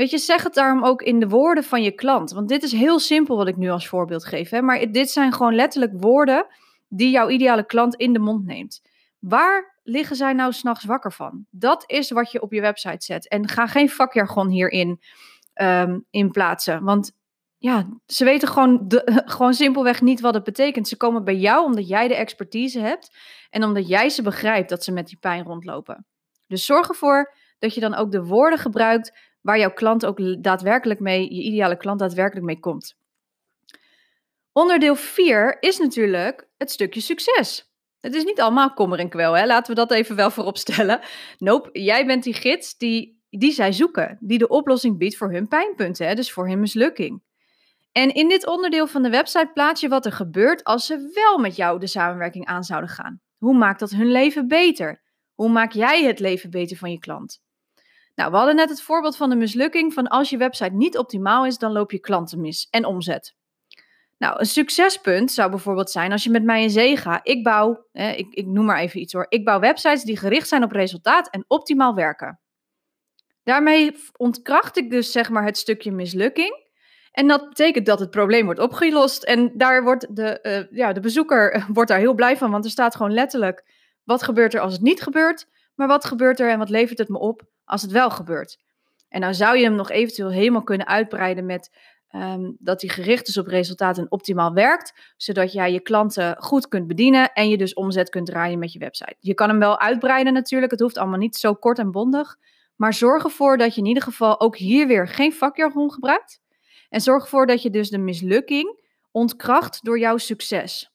Weet 0.00 0.10
je, 0.10 0.18
zeg 0.18 0.42
het 0.42 0.54
daarom 0.54 0.84
ook 0.84 1.02
in 1.02 1.20
de 1.20 1.28
woorden 1.28 1.64
van 1.64 1.82
je 1.82 1.90
klant. 1.90 2.30
Want 2.30 2.48
dit 2.48 2.62
is 2.62 2.72
heel 2.72 2.98
simpel 2.98 3.36
wat 3.36 3.48
ik 3.48 3.56
nu 3.56 3.70
als 3.70 3.88
voorbeeld 3.88 4.24
geef. 4.24 4.50
Hè? 4.50 4.62
Maar 4.62 4.92
dit 4.92 5.10
zijn 5.10 5.32
gewoon 5.32 5.54
letterlijk 5.54 5.92
woorden 5.96 6.46
die 6.88 7.10
jouw 7.10 7.28
ideale 7.28 7.66
klant 7.66 7.94
in 7.94 8.12
de 8.12 8.18
mond 8.18 8.44
neemt. 8.44 8.82
Waar 9.18 9.78
liggen 9.82 10.16
zij 10.16 10.32
nou 10.32 10.52
s'nachts 10.52 10.84
wakker 10.84 11.12
van? 11.12 11.46
Dat 11.50 11.84
is 11.86 12.10
wat 12.10 12.32
je 12.32 12.42
op 12.42 12.52
je 12.52 12.60
website 12.60 13.04
zet. 13.04 13.28
En 13.28 13.48
ga 13.48 13.66
geen 13.66 13.90
vakjargon 13.90 14.48
hierin 14.48 15.00
um, 15.54 16.04
in 16.10 16.30
plaatsen. 16.30 16.84
Want 16.84 17.12
ja, 17.58 17.88
ze 18.06 18.24
weten 18.24 18.48
gewoon, 18.48 18.84
gewoon 19.34 19.54
simpelweg 19.54 20.00
niet 20.00 20.20
wat 20.20 20.34
het 20.34 20.44
betekent. 20.44 20.88
Ze 20.88 20.96
komen 20.96 21.24
bij 21.24 21.36
jou 21.36 21.64
omdat 21.64 21.88
jij 21.88 22.08
de 22.08 22.16
expertise 22.16 22.80
hebt 22.80 23.16
en 23.50 23.64
omdat 23.64 23.88
jij 23.88 24.08
ze 24.08 24.22
begrijpt 24.22 24.68
dat 24.68 24.84
ze 24.84 24.92
met 24.92 25.06
die 25.06 25.18
pijn 25.20 25.44
rondlopen. 25.44 26.06
Dus 26.46 26.64
zorg 26.64 26.88
ervoor 26.88 27.34
dat 27.58 27.74
je 27.74 27.80
dan 27.80 27.94
ook 27.94 28.12
de 28.12 28.24
woorden 28.24 28.58
gebruikt 28.58 29.29
waar 29.40 29.58
jouw 29.58 29.72
klant 29.72 30.06
ook 30.06 30.42
daadwerkelijk 30.42 31.00
mee, 31.00 31.34
je 31.34 31.42
ideale 31.42 31.76
klant 31.76 31.98
daadwerkelijk 31.98 32.46
mee 32.46 32.60
komt. 32.60 32.96
Onderdeel 34.52 34.96
4 34.96 35.56
is 35.60 35.78
natuurlijk 35.78 36.48
het 36.56 36.70
stukje 36.70 37.00
succes. 37.00 37.70
Het 38.00 38.14
is 38.14 38.24
niet 38.24 38.40
allemaal 38.40 38.74
kommer 38.74 38.98
en 38.98 39.08
kwel, 39.08 39.32
hè? 39.32 39.46
laten 39.46 39.74
we 39.74 39.80
dat 39.80 39.90
even 39.90 40.16
wel 40.16 40.30
voorop 40.30 40.58
stellen. 40.58 41.00
Nope, 41.38 41.80
jij 41.80 42.06
bent 42.06 42.22
die 42.22 42.34
gids 42.34 42.76
die, 42.76 43.22
die 43.30 43.52
zij 43.52 43.72
zoeken, 43.72 44.18
die 44.20 44.38
de 44.38 44.48
oplossing 44.48 44.98
biedt 44.98 45.16
voor 45.16 45.32
hun 45.32 45.48
pijnpunten, 45.48 46.06
hè? 46.06 46.14
dus 46.14 46.32
voor 46.32 46.48
hun 46.48 46.60
mislukking. 46.60 47.22
En 47.92 48.14
in 48.14 48.28
dit 48.28 48.46
onderdeel 48.46 48.86
van 48.86 49.02
de 49.02 49.10
website 49.10 49.50
plaats 49.54 49.80
je 49.80 49.88
wat 49.88 50.06
er 50.06 50.12
gebeurt 50.12 50.64
als 50.64 50.86
ze 50.86 51.10
wel 51.14 51.38
met 51.38 51.56
jou 51.56 51.78
de 51.78 51.86
samenwerking 51.86 52.46
aan 52.46 52.64
zouden 52.64 52.90
gaan. 52.90 53.20
Hoe 53.38 53.54
maakt 53.54 53.80
dat 53.80 53.90
hun 53.90 54.10
leven 54.10 54.48
beter? 54.48 55.02
Hoe 55.34 55.48
maak 55.48 55.72
jij 55.72 56.04
het 56.04 56.20
leven 56.20 56.50
beter 56.50 56.76
van 56.76 56.90
je 56.90 56.98
klant? 56.98 57.40
Nou, 58.14 58.30
we 58.30 58.36
hadden 58.36 58.56
net 58.56 58.68
het 58.68 58.82
voorbeeld 58.82 59.16
van 59.16 59.30
de 59.30 59.36
mislukking 59.36 59.92
van 59.92 60.06
als 60.06 60.30
je 60.30 60.36
website 60.36 60.74
niet 60.74 60.98
optimaal 60.98 61.46
is, 61.46 61.58
dan 61.58 61.72
loop 61.72 61.90
je 61.90 61.98
klanten 61.98 62.40
mis 62.40 62.68
en 62.70 62.84
omzet. 62.84 63.34
Nou, 64.18 64.38
een 64.38 64.46
succespunt 64.46 65.32
zou 65.32 65.50
bijvoorbeeld 65.50 65.90
zijn 65.90 66.12
als 66.12 66.24
je 66.24 66.30
met 66.30 66.44
mij 66.44 66.62
in 66.62 66.70
zee 66.70 66.96
gaat. 66.96 67.28
Ik 67.28 67.44
bouw, 67.44 67.86
ik, 67.92 68.26
ik 68.30 68.46
noem 68.46 68.64
maar 68.64 68.78
even 68.78 69.00
iets 69.00 69.12
hoor, 69.12 69.26
ik 69.28 69.44
bouw 69.44 69.60
websites 69.60 70.02
die 70.02 70.16
gericht 70.16 70.48
zijn 70.48 70.62
op 70.62 70.72
resultaat 70.72 71.30
en 71.30 71.44
optimaal 71.48 71.94
werken. 71.94 72.40
Daarmee 73.42 73.96
ontkracht 74.16 74.76
ik 74.76 74.90
dus 74.90 75.12
zeg 75.12 75.30
maar 75.30 75.44
het 75.44 75.58
stukje 75.58 75.92
mislukking. 75.92 76.68
En 77.12 77.28
dat 77.28 77.48
betekent 77.48 77.86
dat 77.86 78.00
het 78.00 78.10
probleem 78.10 78.44
wordt 78.44 78.60
opgelost. 78.60 79.22
En 79.22 79.52
daar 79.56 79.82
wordt 79.82 80.16
de, 80.16 80.38
uh, 80.42 80.78
ja, 80.78 80.92
de 80.92 81.00
bezoeker 81.00 81.64
wordt 81.72 81.90
daar 81.90 81.98
heel 81.98 82.14
blij 82.14 82.36
van, 82.36 82.50
want 82.50 82.64
er 82.64 82.70
staat 82.70 82.96
gewoon 82.96 83.12
letterlijk: 83.12 83.64
wat 84.04 84.22
gebeurt 84.22 84.54
er 84.54 84.60
als 84.60 84.72
het 84.72 84.82
niet 84.82 85.02
gebeurt? 85.02 85.46
Maar 85.74 85.88
wat 85.88 86.04
gebeurt 86.04 86.40
er 86.40 86.50
en 86.50 86.58
wat 86.58 86.70
levert 86.70 86.98
het 86.98 87.08
me 87.08 87.18
op 87.18 87.42
als 87.70 87.82
het 87.82 87.90
wel 87.90 88.10
gebeurt? 88.10 88.58
En 89.08 89.20
dan 89.20 89.34
zou 89.34 89.56
je 89.56 89.64
hem 89.64 89.74
nog 89.74 89.90
eventueel 89.90 90.30
helemaal 90.30 90.62
kunnen 90.62 90.86
uitbreiden 90.86 91.46
met 91.46 91.70
um, 92.14 92.56
dat 92.58 92.80
hij 92.80 92.90
gericht 92.90 93.28
is 93.28 93.38
op 93.38 93.46
resultaat 93.46 93.98
en 93.98 94.10
optimaal 94.10 94.52
werkt, 94.52 95.12
zodat 95.16 95.52
jij 95.52 95.72
je 95.72 95.80
klanten 95.80 96.36
goed 96.38 96.68
kunt 96.68 96.86
bedienen 96.86 97.32
en 97.32 97.48
je 97.48 97.56
dus 97.56 97.74
omzet 97.74 98.08
kunt 98.08 98.26
draaien 98.26 98.58
met 98.58 98.72
je 98.72 98.78
website. 98.78 99.16
Je 99.18 99.34
kan 99.34 99.48
hem 99.48 99.58
wel 99.58 99.78
uitbreiden 99.78 100.32
natuurlijk, 100.32 100.70
het 100.70 100.80
hoeft 100.80 100.98
allemaal 100.98 101.18
niet 101.18 101.36
zo 101.36 101.54
kort 101.54 101.78
en 101.78 101.90
bondig, 101.90 102.36
maar 102.76 102.94
zorg 102.94 103.24
ervoor 103.24 103.56
dat 103.56 103.74
je 103.74 103.80
in 103.80 103.86
ieder 103.86 104.02
geval 104.02 104.40
ook 104.40 104.56
hier 104.56 104.86
weer 104.86 105.08
geen 105.08 105.32
vakjargon 105.32 105.92
gebruikt 105.92 106.40
en 106.88 107.00
zorg 107.00 107.22
ervoor 107.22 107.46
dat 107.46 107.62
je 107.62 107.70
dus 107.70 107.90
de 107.90 107.98
mislukking 107.98 108.80
ontkracht 109.10 109.84
door 109.84 109.98
jouw 109.98 110.16
succes. 110.16 110.92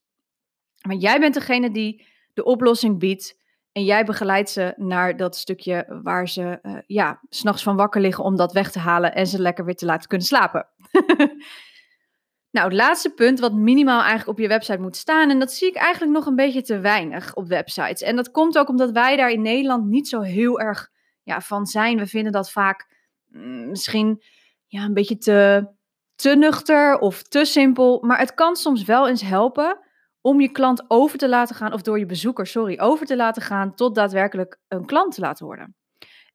Want 0.81 1.01
jij 1.01 1.19
bent 1.19 1.33
degene 1.33 1.71
die 1.71 2.05
de 2.33 2.43
oplossing 2.43 2.99
biedt 2.99 3.43
en 3.75 3.83
jij 3.83 4.05
begeleidt 4.05 4.49
ze 4.49 4.73
naar 4.77 5.17
dat 5.17 5.35
stukje 5.35 5.99
waar 6.03 6.29
ze 6.29 6.59
uh, 6.61 6.77
ja, 6.85 7.19
s'nachts 7.29 7.63
van 7.63 7.75
wakker 7.75 8.01
liggen 8.01 8.23
om 8.23 8.35
dat 8.35 8.53
weg 8.53 8.71
te 8.71 8.79
halen 8.79 9.15
en 9.15 9.27
ze 9.27 9.41
lekker 9.41 9.65
weer 9.65 9.75
te 9.75 9.85
laten 9.85 10.07
kunnen 10.07 10.27
slapen. 10.27 10.67
nou, 12.55 12.67
het 12.67 12.73
laatste 12.73 13.09
punt 13.09 13.39
wat 13.39 13.53
minimaal 13.53 13.99
eigenlijk 13.99 14.29
op 14.29 14.39
je 14.39 14.47
website 14.47 14.81
moet 14.81 14.95
staan, 14.95 15.29
en 15.29 15.39
dat 15.39 15.51
zie 15.51 15.67
ik 15.67 15.75
eigenlijk 15.75 16.13
nog 16.13 16.25
een 16.25 16.35
beetje 16.35 16.61
te 16.61 16.79
weinig 16.79 17.33
op 17.33 17.47
websites. 17.47 18.01
En 18.01 18.15
dat 18.15 18.31
komt 18.31 18.57
ook 18.57 18.69
omdat 18.69 18.91
wij 18.91 19.15
daar 19.15 19.31
in 19.31 19.41
Nederland 19.41 19.85
niet 19.85 20.07
zo 20.07 20.21
heel 20.21 20.59
erg 20.59 20.89
ja, 21.23 21.41
van 21.41 21.65
zijn. 21.65 21.97
We 21.97 22.07
vinden 22.07 22.31
dat 22.31 22.51
vaak 22.51 22.87
mm, 23.25 23.69
misschien 23.69 24.23
ja, 24.67 24.83
een 24.83 24.93
beetje 24.93 25.17
te, 25.17 25.67
te 26.15 26.35
nuchter 26.35 26.99
of 26.99 27.23
te 27.23 27.45
simpel. 27.45 27.99
Maar 28.01 28.19
het 28.19 28.33
kan 28.33 28.55
soms 28.55 28.83
wel 28.83 29.07
eens 29.07 29.21
helpen 29.21 29.84
om 30.25 30.41
je 30.41 30.51
klant 30.51 30.85
over 30.87 31.17
te 31.17 31.29
laten 31.29 31.55
gaan, 31.55 31.73
of 31.73 31.81
door 31.81 31.99
je 31.99 32.05
bezoeker, 32.05 32.47
sorry, 32.47 32.79
over 32.79 33.05
te 33.05 33.15
laten 33.15 33.41
gaan 33.41 33.75
tot 33.75 33.95
daadwerkelijk 33.95 34.59
een 34.67 34.85
klant 34.85 35.13
te 35.13 35.21
laten 35.21 35.45
worden. 35.45 35.75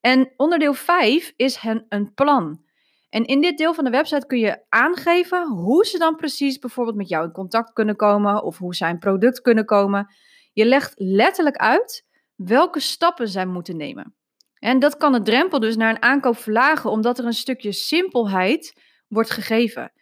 En 0.01 0.33
onderdeel 0.37 0.75
5 0.75 1.33
is 1.37 1.57
hen 1.57 1.87
een 1.89 2.15
plan. 2.15 2.63
En 3.09 3.25
in 3.25 3.41
dit 3.41 3.59
deel 3.59 3.75
van 3.75 3.85
de 3.85 3.91
website 3.91 4.27
kun 4.27 4.39
je 4.39 4.65
aangeven 4.69 5.49
hoe 5.49 5.87
ze 5.87 5.99
dan 5.99 6.17
precies 6.17 6.59
bijvoorbeeld 6.59 6.97
met 6.97 7.09
jou 7.09 7.25
in 7.25 7.33
contact 7.33 7.73
kunnen 7.73 7.97
komen 7.97 8.43
of 8.43 8.59
hoe 8.59 8.75
zij 8.75 8.91
een 8.91 8.99
product 8.99 9.41
kunnen 9.41 9.65
komen. 9.65 10.15
Je 10.53 10.65
legt 10.65 10.93
letterlijk 10.97 11.57
uit 11.57 12.07
welke 12.35 12.81
stappen 12.81 13.29
zij 13.29 13.47
moeten 13.47 13.77
nemen. 13.77 14.15
En 14.59 14.79
dat 14.79 14.97
kan 14.97 15.13
de 15.13 15.23
drempel 15.23 15.61
dus 15.61 15.77
naar 15.77 15.91
een 15.91 16.03
aankoop 16.03 16.37
verlagen, 16.37 16.91
omdat 16.91 17.19
er 17.19 17.25
een 17.25 17.33
stukje 17.33 17.73
simpelheid 17.73 18.83
wordt 19.09 19.31
gegeven. 19.31 19.93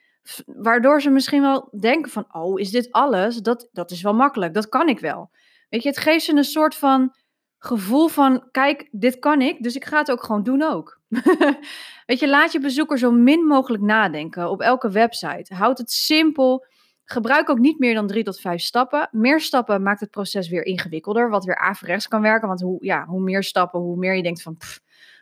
Waardoor 0.46 1.02
ze 1.02 1.10
misschien 1.10 1.42
wel 1.42 1.68
denken 1.80 2.10
van, 2.10 2.34
oh, 2.34 2.60
is 2.60 2.70
dit 2.70 2.92
alles? 2.92 3.36
Dat, 3.36 3.68
dat 3.72 3.90
is 3.90 4.02
wel 4.02 4.14
makkelijk, 4.14 4.54
dat 4.54 4.68
kan 4.68 4.88
ik 4.88 5.00
wel. 5.00 5.30
Weet 5.68 5.82
je, 5.82 5.88
het 5.88 5.98
geeft 5.98 6.24
ze 6.24 6.36
een 6.36 6.44
soort 6.44 6.74
van 6.74 7.14
gevoel 7.58 8.08
van, 8.08 8.48
kijk, 8.50 8.88
dit 8.90 9.18
kan 9.18 9.40
ik, 9.40 9.62
dus 9.62 9.74
ik 9.74 9.84
ga 9.84 9.98
het 9.98 10.10
ook 10.10 10.22
gewoon 10.24 10.42
doen 10.42 10.62
ook. 10.62 11.00
Weet 12.06 12.18
je, 12.18 12.28
laat 12.28 12.52
je 12.52 12.60
bezoeker 12.60 12.98
zo 12.98 13.10
min 13.10 13.46
mogelijk 13.46 13.82
nadenken 13.82 14.50
op 14.50 14.60
elke 14.60 14.90
website. 14.90 15.54
Houd 15.54 15.78
het 15.78 15.90
simpel. 15.90 16.66
Gebruik 17.04 17.50
ook 17.50 17.58
niet 17.58 17.78
meer 17.78 17.94
dan 17.94 18.06
drie 18.06 18.24
tot 18.24 18.40
vijf 18.40 18.60
stappen. 18.60 19.08
Meer 19.12 19.40
stappen 19.40 19.82
maakt 19.82 20.00
het 20.00 20.10
proces 20.10 20.48
weer 20.48 20.64
ingewikkelder, 20.64 21.30
wat 21.30 21.44
weer 21.44 21.58
averechts 21.58 22.08
kan 22.08 22.20
werken. 22.20 22.48
Want 22.48 22.60
hoe, 22.60 22.84
ja, 22.84 23.04
hoe 23.04 23.20
meer 23.20 23.42
stappen, 23.42 23.80
hoe 23.80 23.96
meer 23.96 24.14
je 24.14 24.22
denkt 24.22 24.42
van, 24.42 24.56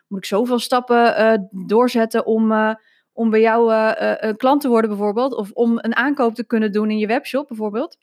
moet 0.06 0.18
ik 0.18 0.24
zoveel 0.24 0.58
stappen 0.58 1.20
uh, 1.20 1.64
doorzetten 1.66 2.26
om... 2.26 2.52
Uh, 2.52 2.74
om 3.16 3.30
bij 3.30 3.40
jou 3.40 3.72
uh, 3.72 3.92
een 4.16 4.36
klant 4.36 4.60
te 4.60 4.68
worden 4.68 4.90
bijvoorbeeld, 4.90 5.34
of 5.34 5.50
om 5.50 5.78
een 5.80 5.96
aankoop 5.96 6.34
te 6.34 6.46
kunnen 6.46 6.72
doen 6.72 6.90
in 6.90 6.98
je 6.98 7.06
webshop 7.06 7.48
bijvoorbeeld. 7.48 7.98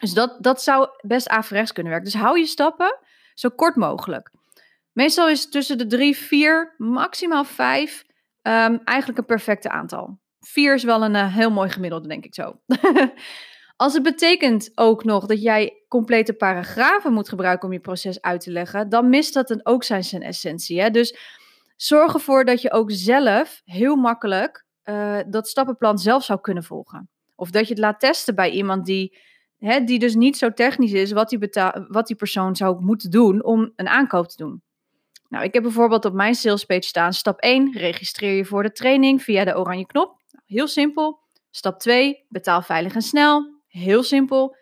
Dus 0.00 0.12
dat, 0.12 0.36
dat 0.40 0.62
zou 0.62 0.88
best 1.00 1.28
averechts 1.28 1.72
kunnen 1.72 1.92
werken. 1.92 2.10
Dus 2.10 2.20
hou 2.20 2.38
je 2.38 2.46
stappen 2.46 2.98
zo 3.34 3.48
kort 3.48 3.76
mogelijk. 3.76 4.30
Meestal 4.92 5.28
is 5.28 5.48
tussen 5.48 5.78
de 5.78 5.86
drie, 5.86 6.16
vier, 6.16 6.74
maximaal 6.78 7.44
vijf 7.44 8.04
um, 8.42 8.80
eigenlijk 8.84 9.18
een 9.18 9.24
perfecte 9.24 9.70
aantal. 9.70 10.18
Vier 10.40 10.74
is 10.74 10.84
wel 10.84 11.04
een 11.04 11.14
uh, 11.14 11.34
heel 11.34 11.50
mooi 11.50 11.70
gemiddelde, 11.70 12.08
denk 12.08 12.24
ik 12.24 12.34
zo. 12.34 12.60
Als 13.76 13.94
het 13.94 14.02
betekent 14.02 14.70
ook 14.74 15.04
nog 15.04 15.26
dat 15.26 15.42
jij 15.42 15.84
complete 15.88 16.32
paragrafen 16.32 17.12
moet 17.12 17.28
gebruiken 17.28 17.66
om 17.66 17.72
je 17.72 17.80
proces 17.80 18.20
uit 18.20 18.40
te 18.40 18.50
leggen, 18.50 18.88
dan 18.88 19.08
mist 19.08 19.34
dat 19.34 19.48
dan 19.48 19.60
ook 19.62 19.84
zijn, 19.84 20.04
zijn 20.04 20.22
essentie. 20.22 20.80
Hè? 20.80 20.90
Dus 20.90 21.16
zorg 21.80 22.14
ervoor 22.14 22.44
dat 22.44 22.62
je 22.62 22.72
ook 22.72 22.90
zelf 22.92 23.62
heel 23.64 23.96
makkelijk 23.96 24.66
uh, 24.84 25.18
dat 25.26 25.48
stappenplan 25.48 25.98
zelf 25.98 26.24
zou 26.24 26.40
kunnen 26.40 26.64
volgen. 26.64 27.08
Of 27.34 27.50
dat 27.50 27.68
je 27.68 27.74
het 27.74 27.82
laat 27.82 28.00
testen 28.00 28.34
bij 28.34 28.50
iemand 28.50 28.86
die 28.86 29.18
hè, 29.58 29.84
die 29.84 29.98
dus 29.98 30.14
niet 30.14 30.36
zo 30.36 30.52
technisch 30.52 30.92
is, 30.92 31.12
wat 31.12 31.28
die, 31.28 31.38
wat 31.88 32.06
die 32.06 32.16
persoon 32.16 32.56
zou 32.56 32.80
moeten 32.80 33.10
doen 33.10 33.44
om 33.44 33.72
een 33.76 33.88
aankoop 33.88 34.28
te 34.28 34.36
doen. 34.36 34.62
Nou, 35.28 35.44
ik 35.44 35.54
heb 35.54 35.62
bijvoorbeeld 35.62 36.04
op 36.04 36.12
mijn 36.12 36.34
salespage 36.34 36.82
staan: 36.82 37.12
stap 37.12 37.40
1, 37.40 37.72
registreer 37.72 38.36
je 38.36 38.44
voor 38.44 38.62
de 38.62 38.72
training 38.72 39.22
via 39.22 39.44
de 39.44 39.58
oranje 39.58 39.86
knop. 39.86 40.22
Nou, 40.30 40.44
heel 40.46 40.68
simpel. 40.68 41.18
Stap 41.50 41.78
2, 41.80 42.24
betaal 42.28 42.62
veilig 42.62 42.94
en 42.94 43.02
snel. 43.02 43.60
Heel 43.66 44.02
simpel. 44.02 44.56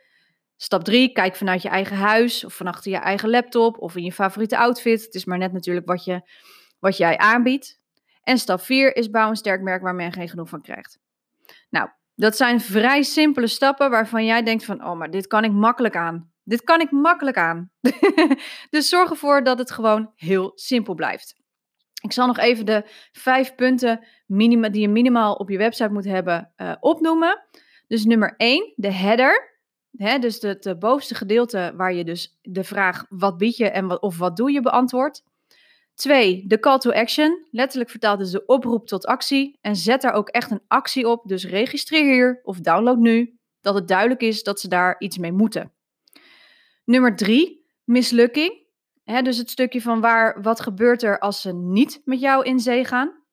Stap 0.56 0.84
3, 0.84 1.12
kijk 1.12 1.36
vanuit 1.36 1.62
je 1.62 1.68
eigen 1.68 1.96
huis 1.96 2.44
of 2.44 2.54
van 2.54 2.66
achter 2.66 2.90
je 2.90 2.96
eigen 2.96 3.30
laptop 3.30 3.78
of 3.78 3.96
in 3.96 4.02
je 4.02 4.12
favoriete 4.12 4.58
outfit. 4.58 5.04
Het 5.04 5.14
is 5.14 5.24
maar 5.24 5.38
net 5.38 5.52
natuurlijk 5.52 5.86
wat, 5.86 6.04
je, 6.04 6.22
wat 6.78 6.96
jij 6.96 7.18
aanbiedt. 7.18 7.80
En 8.22 8.38
stap 8.38 8.60
4 8.60 8.96
is 8.96 9.10
bouw 9.10 9.28
een 9.28 9.36
sterk 9.36 9.62
merk 9.62 9.82
waar 9.82 9.94
men 9.94 10.12
geen 10.12 10.28
genoeg 10.28 10.48
van 10.48 10.62
krijgt. 10.62 10.98
Nou, 11.70 11.88
dat 12.14 12.36
zijn 12.36 12.60
vrij 12.60 13.02
simpele 13.02 13.46
stappen 13.46 13.90
waarvan 13.90 14.24
jij 14.24 14.42
denkt 14.42 14.64
van, 14.64 14.84
oh, 14.84 14.96
maar 14.96 15.10
dit 15.10 15.26
kan 15.26 15.44
ik 15.44 15.52
makkelijk 15.52 15.96
aan. 15.96 16.32
Dit 16.42 16.62
kan 16.62 16.80
ik 16.80 16.90
makkelijk 16.90 17.36
aan. 17.36 17.70
dus 18.70 18.88
zorg 18.88 19.10
ervoor 19.10 19.44
dat 19.44 19.58
het 19.58 19.70
gewoon 19.70 20.12
heel 20.14 20.52
simpel 20.54 20.94
blijft. 20.94 21.36
Ik 22.02 22.12
zal 22.12 22.26
nog 22.26 22.38
even 22.38 22.66
de 22.66 22.82
vijf 23.12 23.54
punten 23.54 24.06
minima, 24.26 24.68
die 24.68 24.80
je 24.80 24.88
minimaal 24.88 25.34
op 25.34 25.50
je 25.50 25.58
website 25.58 25.92
moet 25.92 26.04
hebben 26.04 26.52
uh, 26.56 26.72
opnoemen. 26.80 27.44
Dus 27.86 28.04
nummer 28.04 28.34
1, 28.36 28.72
de 28.76 28.92
header. 28.92 29.54
Hè, 29.96 30.18
dus 30.18 30.40
het 30.40 30.78
bovenste 30.78 31.14
gedeelte 31.14 31.72
waar 31.76 31.94
je 31.94 32.04
dus 32.04 32.38
de 32.42 32.64
vraag 32.64 33.04
wat 33.08 33.36
bied 33.38 33.56
je 33.56 33.70
en 33.70 33.86
wat, 33.86 34.00
of 34.00 34.18
wat 34.18 34.36
doe 34.36 34.52
je 34.52 34.60
beantwoordt. 34.60 35.24
Twee, 35.96 36.46
de 36.46 36.60
call 36.60 36.78
to 36.78 36.90
action. 36.90 37.46
Letterlijk 37.50 37.90
vertaald 37.90 38.20
is 38.20 38.30
de 38.30 38.46
oproep 38.46 38.86
tot 38.86 39.06
actie. 39.06 39.58
En 39.60 39.76
zet 39.76 40.00
daar 40.00 40.12
ook 40.12 40.28
echt 40.28 40.50
een 40.50 40.62
actie 40.68 41.08
op. 41.08 41.28
Dus 41.28 41.44
registreer 41.44 42.04
hier 42.04 42.40
of 42.42 42.60
download 42.60 42.98
nu. 42.98 43.38
dat 43.60 43.74
het 43.74 43.88
duidelijk 43.88 44.20
is 44.20 44.42
dat 44.42 44.60
ze 44.60 44.68
daar 44.68 44.94
iets 44.98 45.18
mee 45.18 45.32
moeten. 45.32 45.72
Nummer 46.84 47.16
drie, 47.16 47.66
mislukking. 47.84 48.64
dus 49.04 49.38
het 49.38 49.50
stukje 49.50 49.82
van 49.82 50.00
waar, 50.00 50.42
wat 50.42 50.60
gebeurt 50.60 51.02
er 51.02 51.18
als 51.18 51.40
ze 51.40 51.52
niet 51.54 52.00
met 52.04 52.20
jou 52.20 52.44
in 52.44 52.60
zee 52.60 52.84
gaan. 52.84 53.24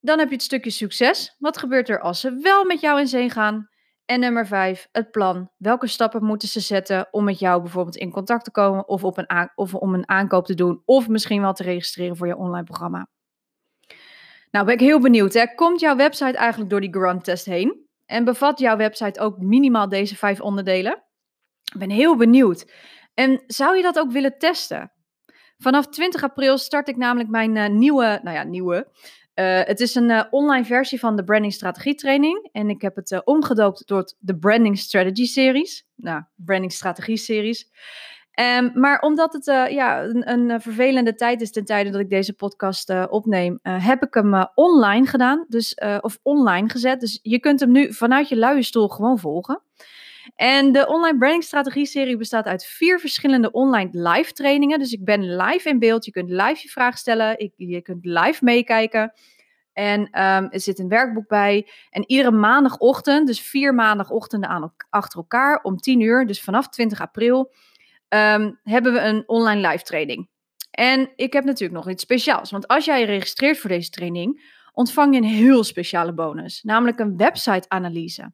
Dan 0.00 0.18
heb 0.18 0.28
je 0.28 0.34
het 0.34 0.42
stukje 0.42 0.70
succes. 0.70 1.36
Wat 1.38 1.58
gebeurt 1.58 1.88
er 1.88 2.00
als 2.00 2.20
ze 2.20 2.38
wel 2.38 2.64
met 2.64 2.80
jou 2.80 3.00
in 3.00 3.08
zee 3.08 3.30
gaan? 3.30 3.68
En 4.08 4.20
nummer 4.20 4.46
vijf, 4.46 4.88
het 4.92 5.10
plan. 5.10 5.50
Welke 5.56 5.86
stappen 5.86 6.24
moeten 6.24 6.48
ze 6.48 6.60
zetten 6.60 7.08
om 7.10 7.24
met 7.24 7.38
jou 7.38 7.62
bijvoorbeeld 7.62 7.96
in 7.96 8.10
contact 8.10 8.44
te 8.44 8.50
komen 8.50 8.88
of, 8.88 9.04
op 9.04 9.18
een 9.18 9.50
of 9.54 9.74
om 9.74 9.94
een 9.94 10.08
aankoop 10.08 10.46
te 10.46 10.54
doen 10.54 10.82
of 10.84 11.08
misschien 11.08 11.40
wel 11.40 11.52
te 11.52 11.62
registreren 11.62 12.16
voor 12.16 12.26
je 12.26 12.36
online 12.36 12.64
programma. 12.64 13.08
Nou, 14.50 14.64
ben 14.64 14.74
ik 14.74 14.80
heel 14.80 15.00
benieuwd. 15.00 15.32
Hè? 15.32 15.54
Komt 15.54 15.80
jouw 15.80 15.96
website 15.96 16.36
eigenlijk 16.36 16.70
door 16.70 16.80
die 16.80 16.92
Grunt 16.92 17.24
test 17.24 17.44
heen? 17.44 17.86
En 18.06 18.24
bevat 18.24 18.58
jouw 18.58 18.76
website 18.76 19.20
ook 19.20 19.38
minimaal 19.38 19.88
deze 19.88 20.16
vijf 20.16 20.40
onderdelen? 20.40 20.92
Ik 21.72 21.78
ben 21.78 21.90
heel 21.90 22.16
benieuwd. 22.16 22.72
En 23.14 23.42
zou 23.46 23.76
je 23.76 23.82
dat 23.82 23.98
ook 23.98 24.12
willen 24.12 24.38
testen? 24.38 24.92
Vanaf 25.58 25.88
20 25.88 26.22
april 26.22 26.58
start 26.58 26.88
ik 26.88 26.96
namelijk 26.96 27.28
mijn 27.28 27.56
uh, 27.56 27.68
nieuwe, 27.68 28.20
nou 28.22 28.36
ja, 28.36 28.42
nieuwe, 28.42 28.90
uh, 29.38 29.60
het 29.64 29.80
is 29.80 29.94
een 29.94 30.10
uh, 30.10 30.24
online 30.30 30.64
versie 30.64 30.98
van 30.98 31.16
de 31.16 31.24
Branding 31.24 31.52
Strategie 31.52 31.94
Training. 31.94 32.48
En 32.52 32.68
ik 32.70 32.82
heb 32.82 32.96
het 32.96 33.10
uh, 33.10 33.20
omgedoopt 33.24 33.86
tot 33.86 34.16
de 34.18 34.36
Branding 34.36 34.78
Strategy 34.78 35.26
Series. 35.26 35.86
Nou, 35.94 36.22
Branding 36.34 36.72
Strategie 36.72 37.16
Series. 37.16 37.70
Um, 38.58 38.70
maar 38.74 39.00
omdat 39.00 39.32
het 39.32 39.44
ja, 39.70 40.02
een, 40.02 40.30
een, 40.30 40.60
vervelende 40.60 41.14
tijd 41.14 41.40
is 41.40 41.52
ten 41.52 41.64
tijde 41.64 41.90
dat 41.90 42.00
ik 42.00 42.10
deze 42.10 42.32
podcast 42.32 43.08
opneem, 43.08 43.58
heb 43.62 44.02
ik 44.02 44.14
hem 44.14 44.48
online 44.54 45.06
gedaan. 45.06 45.44
Dus, 45.48 45.74
of 46.00 46.18
online 46.22 46.68
gezet. 46.68 47.00
Dus 47.00 47.18
je 47.22 47.38
kunt 47.38 47.60
hem 47.60 47.72
nu 47.72 47.92
vanuit 47.92 48.28
je 48.28 48.36
luie 48.36 48.62
stoel 48.62 48.88
gewoon 48.88 49.18
volgen. 49.18 49.62
En 50.34 50.72
de 50.72 50.86
online 50.86 51.18
branding 51.18 51.44
strategie 51.44 51.86
serie 51.86 52.16
bestaat 52.16 52.46
uit 52.46 52.64
vier 52.64 53.00
verschillende 53.00 53.50
online 53.50 53.90
live 53.92 54.32
trainingen. 54.32 54.78
Dus 54.78 54.92
ik 54.92 55.04
ben 55.04 55.36
live 55.36 55.68
in 55.68 55.78
beeld. 55.78 56.04
Je 56.04 56.10
kunt 56.10 56.30
live 56.30 56.58
je 56.62 56.68
vraag 56.68 56.98
stellen. 56.98 57.38
Ik, 57.38 57.52
je 57.56 57.80
kunt 57.82 58.04
live 58.04 58.44
meekijken. 58.44 59.12
En 59.72 60.00
um, 60.00 60.50
er 60.50 60.60
zit 60.60 60.78
een 60.78 60.88
werkboek 60.88 61.28
bij. 61.28 61.68
En 61.90 62.04
iedere 62.06 62.30
maandagochtend, 62.30 63.26
dus 63.26 63.40
vier 63.40 63.74
maandagochtenden 63.74 64.48
aan, 64.48 64.74
achter 64.90 65.18
elkaar 65.18 65.62
om 65.62 65.76
10 65.76 66.00
uur, 66.00 66.26
dus 66.26 66.42
vanaf 66.42 66.68
20 66.68 67.00
april, 67.00 67.52
um, 68.08 68.60
hebben 68.62 68.92
we 68.92 69.00
een 69.00 69.22
online 69.26 69.68
live 69.68 69.84
training. 69.84 70.28
En 70.70 71.12
ik 71.16 71.32
heb 71.32 71.44
natuurlijk 71.44 71.78
nog 71.78 71.90
iets 71.90 72.02
speciaals. 72.02 72.50
Want 72.50 72.68
als 72.68 72.84
jij 72.84 73.00
je 73.00 73.06
registreert 73.06 73.58
voor 73.58 73.70
deze 73.70 73.90
training, 73.90 74.56
ontvang 74.72 75.14
je 75.14 75.20
een 75.20 75.26
heel 75.26 75.64
speciale 75.64 76.12
bonus. 76.12 76.62
Namelijk 76.62 76.98
een 76.98 77.16
website-analyse. 77.16 78.32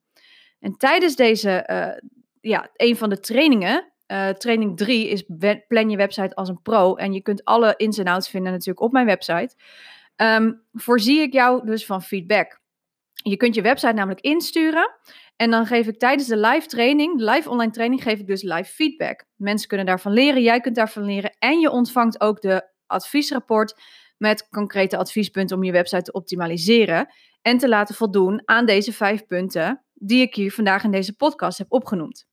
En 0.65 0.77
tijdens 0.77 1.17
deze, 1.17 1.69
uh, 1.71 2.11
ja, 2.41 2.71
een 2.77 2.97
van 2.97 3.09
de 3.09 3.21
trainingen, 3.21 3.93
uh, 4.07 4.29
training 4.29 4.77
3 4.77 5.09
is 5.09 5.25
plan 5.69 5.91
je 5.91 5.97
website 5.97 6.35
als 6.35 6.49
een 6.49 6.63
pro. 6.63 6.95
En 6.95 7.13
je 7.13 7.23
kunt 7.23 7.45
alle 7.45 7.75
ins 7.77 7.99
en 7.99 8.07
outs 8.07 8.29
vinden 8.29 8.53
natuurlijk 8.53 8.81
op 8.81 8.93
mijn 8.93 9.07
website. 9.07 9.55
Um, 10.17 10.63
voorzie 10.73 11.21
ik 11.21 11.33
jou 11.33 11.67
dus 11.67 11.87
van 11.87 12.03
feedback. 12.03 12.61
Je 13.13 13.37
kunt 13.37 13.55
je 13.55 13.63
website 13.63 13.93
namelijk 13.93 14.21
insturen. 14.21 14.91
En 15.37 15.51
dan 15.51 15.67
geef 15.67 15.87
ik 15.87 15.99
tijdens 15.99 16.29
de 16.29 16.37
live 16.37 16.67
training, 16.67 17.19
de 17.19 17.25
live 17.25 17.51
online 17.51 17.73
training, 17.73 18.03
geef 18.03 18.19
ik 18.19 18.27
dus 18.27 18.43
live 18.43 18.73
feedback. 18.73 19.25
Mensen 19.37 19.69
kunnen 19.69 19.87
daarvan 19.87 20.13
leren, 20.13 20.43
jij 20.43 20.61
kunt 20.61 20.77
daarvan 20.77 21.05
leren. 21.05 21.37
En 21.39 21.61
je 21.61 21.71
ontvangt 21.71 22.21
ook 22.21 22.41
de 22.41 22.69
adviesrapport 22.87 23.81
met 24.17 24.49
concrete 24.49 24.97
adviespunten 24.97 25.57
om 25.57 25.65
je 25.65 25.73
website 25.73 26.03
te 26.03 26.13
optimaliseren. 26.13 27.09
En 27.43 27.59
te 27.59 27.69
laten 27.69 27.95
voldoen 27.95 28.43
aan 28.45 28.67
deze 28.67 28.93
vijf 28.93 29.27
punten 29.27 29.85
die 29.95 30.23
ik 30.23 30.35
hier 30.35 30.53
vandaag 30.53 30.85
in 30.85 30.91
deze 30.91 31.17
podcast 31.17 31.59
heb 31.59 31.73
opgenoemd. 31.73 32.27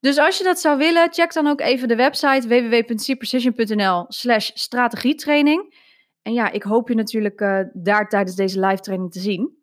Dus 0.00 0.18
als 0.18 0.38
je 0.38 0.44
dat 0.44 0.60
zou 0.60 0.78
willen, 0.78 1.12
check 1.12 1.32
dan 1.32 1.46
ook 1.46 1.60
even 1.60 1.88
de 1.88 1.96
website 1.96 2.48
www.cprecision.nl 2.48 4.04
slash 4.08 4.50
strategietraining. 4.54 5.74
En 6.22 6.32
ja, 6.32 6.50
ik 6.50 6.62
hoop 6.62 6.88
je 6.88 6.94
natuurlijk 6.94 7.40
uh, 7.40 7.60
daar 7.72 8.08
tijdens 8.08 8.36
deze 8.36 8.60
live 8.60 8.82
training 8.82 9.12
te 9.12 9.20
zien. 9.20 9.62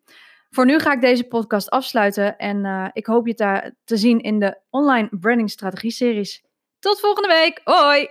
Voor 0.50 0.66
nu 0.66 0.80
ga 0.80 0.94
ik 0.94 1.02
deze 1.02 1.24
podcast 1.24 1.70
afsluiten 1.70 2.38
en 2.38 2.66
uh, 2.66 2.88
ik 2.94 3.06
hoop 3.06 3.28
je 3.28 3.34
daar 3.34 3.76
te 3.84 3.98
zien 3.98 4.20
in 4.20 4.40
de 4.40 4.62
online 4.70 5.10
branding 5.20 5.50
strategie 5.50 5.92
series. 5.92 6.46
Tot 6.80 7.00
volgende 7.00 7.28
week. 7.28 7.62
Hoi! 7.64 8.10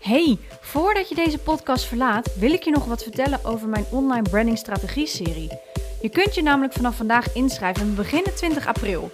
Hey, 0.00 0.38
voordat 0.60 1.08
je 1.08 1.14
deze 1.14 1.38
podcast 1.38 1.84
verlaat, 1.84 2.36
wil 2.36 2.52
ik 2.52 2.62
je 2.62 2.70
nog 2.70 2.84
wat 2.84 3.02
vertellen 3.02 3.44
over 3.44 3.68
mijn 3.68 3.84
online 3.90 4.28
branding 4.28 4.58
strategie 4.58 5.06
serie. 5.06 5.60
Je 6.04 6.10
kunt 6.10 6.34
je 6.34 6.42
namelijk 6.42 6.72
vanaf 6.72 6.96
vandaag 6.96 7.34
inschrijven 7.34 7.82
en 7.82 7.94
beginnen 7.94 8.34
20 8.34 8.66
april. 8.66 9.10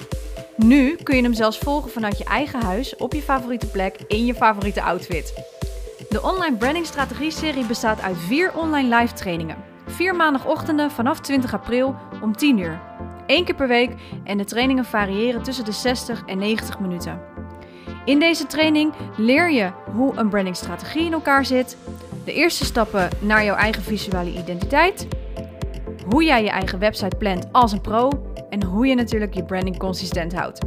Nu 0.56 0.96
kun 0.96 1.16
je 1.16 1.22
hem 1.22 1.34
zelfs 1.34 1.58
volgen 1.58 1.90
vanuit 1.90 2.18
je 2.18 2.24
eigen 2.24 2.62
huis, 2.62 2.96
op 2.96 3.12
je 3.12 3.22
favoriete 3.22 3.66
plek, 3.66 3.96
in 4.08 4.26
je 4.26 4.34
favoriete 4.34 4.82
outfit. 4.82 5.34
De 6.08 6.22
online 6.22 6.56
branding 6.56 6.86
strategie 6.86 7.30
serie 7.30 7.64
bestaat 7.64 8.00
uit 8.00 8.16
vier 8.18 8.54
online 8.54 8.96
live 8.96 9.14
trainingen. 9.14 9.56
Vier 9.86 10.14
maandagochtenden 10.14 10.90
vanaf 10.90 11.20
20 11.20 11.54
april 11.54 11.94
om 12.22 12.36
10 12.36 12.58
uur. 12.58 12.80
Eén 13.26 13.44
keer 13.44 13.54
per 13.54 13.68
week 13.68 13.90
en 14.24 14.38
de 14.38 14.44
trainingen 14.44 14.84
variëren 14.84 15.42
tussen 15.42 15.64
de 15.64 15.72
60 15.72 16.22
en 16.26 16.38
90 16.38 16.78
minuten. 16.80 17.20
In 18.04 18.18
deze 18.18 18.46
training 18.46 18.92
leer 19.16 19.50
je 19.50 19.70
hoe 19.94 20.16
een 20.16 20.28
brandingstrategie 20.28 21.04
in 21.04 21.12
elkaar 21.12 21.44
zit, 21.44 21.76
de 22.24 22.32
eerste 22.32 22.64
stappen 22.64 23.08
naar 23.20 23.44
jouw 23.44 23.56
eigen 23.56 23.82
visuele 23.82 24.32
identiteit, 24.32 25.06
hoe 26.10 26.24
jij 26.24 26.42
je 26.42 26.50
eigen 26.50 26.78
website 26.78 27.16
plant 27.16 27.46
als 27.52 27.72
een 27.72 27.80
pro 27.80 28.10
en 28.50 28.62
hoe 28.62 28.86
je 28.86 28.94
natuurlijk 28.94 29.34
je 29.34 29.44
branding 29.44 29.78
consistent 29.78 30.34
houdt. 30.34 30.60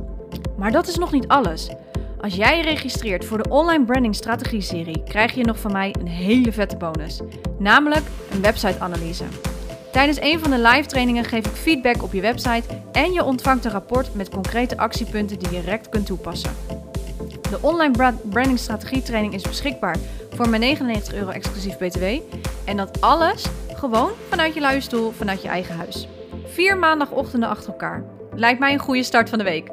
Maar 0.57 0.71
dat 0.71 0.87
is 0.87 0.97
nog 0.97 1.11
niet 1.11 1.27
alles. 1.27 1.69
Als 2.21 2.35
jij 2.35 2.57
je 2.57 2.63
registreert 2.63 3.25
voor 3.25 3.43
de 3.43 3.49
online 3.49 3.85
branding 3.85 4.15
strategie 4.15 4.61
serie, 4.61 5.03
krijg 5.03 5.33
je 5.33 5.43
nog 5.43 5.59
van 5.59 5.71
mij 5.71 5.95
een 5.99 6.07
hele 6.07 6.51
vette 6.51 6.77
bonus, 6.77 7.21
namelijk 7.57 8.03
een 8.31 8.41
website 8.41 8.79
analyse. 8.79 9.23
Tijdens 9.91 10.21
een 10.21 10.39
van 10.39 10.49
de 10.49 10.59
live 10.59 10.87
trainingen 10.87 11.23
geef 11.23 11.45
ik 11.45 11.53
feedback 11.53 12.03
op 12.03 12.13
je 12.13 12.21
website 12.21 12.63
en 12.91 13.11
je 13.11 13.23
ontvangt 13.23 13.65
een 13.65 13.71
rapport 13.71 14.15
met 14.15 14.29
concrete 14.29 14.77
actiepunten 14.77 15.39
die 15.39 15.51
je 15.51 15.61
direct 15.61 15.89
kunt 15.89 16.05
toepassen. 16.05 16.51
De 17.49 17.57
online 17.61 18.13
branding 18.29 18.59
strategie 18.59 19.01
training 19.01 19.33
is 19.33 19.41
beschikbaar 19.41 19.97
voor 20.29 20.49
mijn 20.49 20.61
99 20.61 21.13
euro 21.13 21.29
exclusief 21.29 21.77
btw 21.77 22.03
en 22.65 22.77
dat 22.77 23.01
alles 23.01 23.45
gewoon 23.83 24.11
vanuit 24.29 24.53
je 24.53 24.61
luie 24.61 24.81
stoel, 24.81 25.11
vanuit 25.11 25.41
je 25.41 25.47
eigen 25.47 25.75
huis. 25.75 26.07
Vier 26.45 26.77
maandagochtenden 26.77 27.49
achter 27.49 27.69
elkaar. 27.69 28.03
Lijkt 28.35 28.59
mij 28.59 28.73
een 28.73 28.79
goede 28.79 29.03
start 29.03 29.29
van 29.29 29.37
de 29.37 29.43
week. 29.43 29.69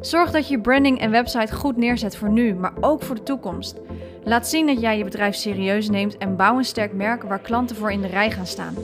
Zorg 0.00 0.30
dat 0.30 0.48
je 0.48 0.54
je 0.54 0.60
branding 0.60 1.00
en 1.00 1.10
website 1.10 1.54
goed 1.54 1.76
neerzet 1.76 2.16
voor 2.16 2.30
nu, 2.30 2.54
maar 2.54 2.72
ook 2.80 3.02
voor 3.02 3.14
de 3.14 3.22
toekomst. 3.22 3.76
Laat 4.24 4.48
zien 4.48 4.66
dat 4.66 4.80
jij 4.80 4.98
je 4.98 5.04
bedrijf 5.04 5.34
serieus 5.34 5.88
neemt 5.88 6.18
en 6.18 6.36
bouw 6.36 6.58
een 6.58 6.64
sterk 6.64 6.92
merk 6.92 7.22
waar 7.22 7.40
klanten 7.40 7.76
voor 7.76 7.92
in 7.92 8.00
de 8.00 8.08
rij 8.08 8.30
gaan 8.30 8.46
staan. 8.46 8.74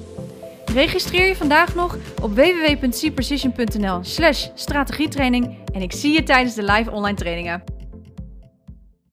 Registreer 0.64 1.26
je 1.26 1.36
vandaag 1.36 1.74
nog 1.74 1.96
op 2.22 2.34
www.cprecision.nl 2.34 3.98
slash 4.02 4.48
strategietraining 4.54 5.56
en 5.72 5.82
ik 5.82 5.92
zie 5.92 6.12
je 6.12 6.22
tijdens 6.22 6.54
de 6.54 6.62
live 6.62 6.90
online 6.90 7.16
trainingen. 7.16 7.75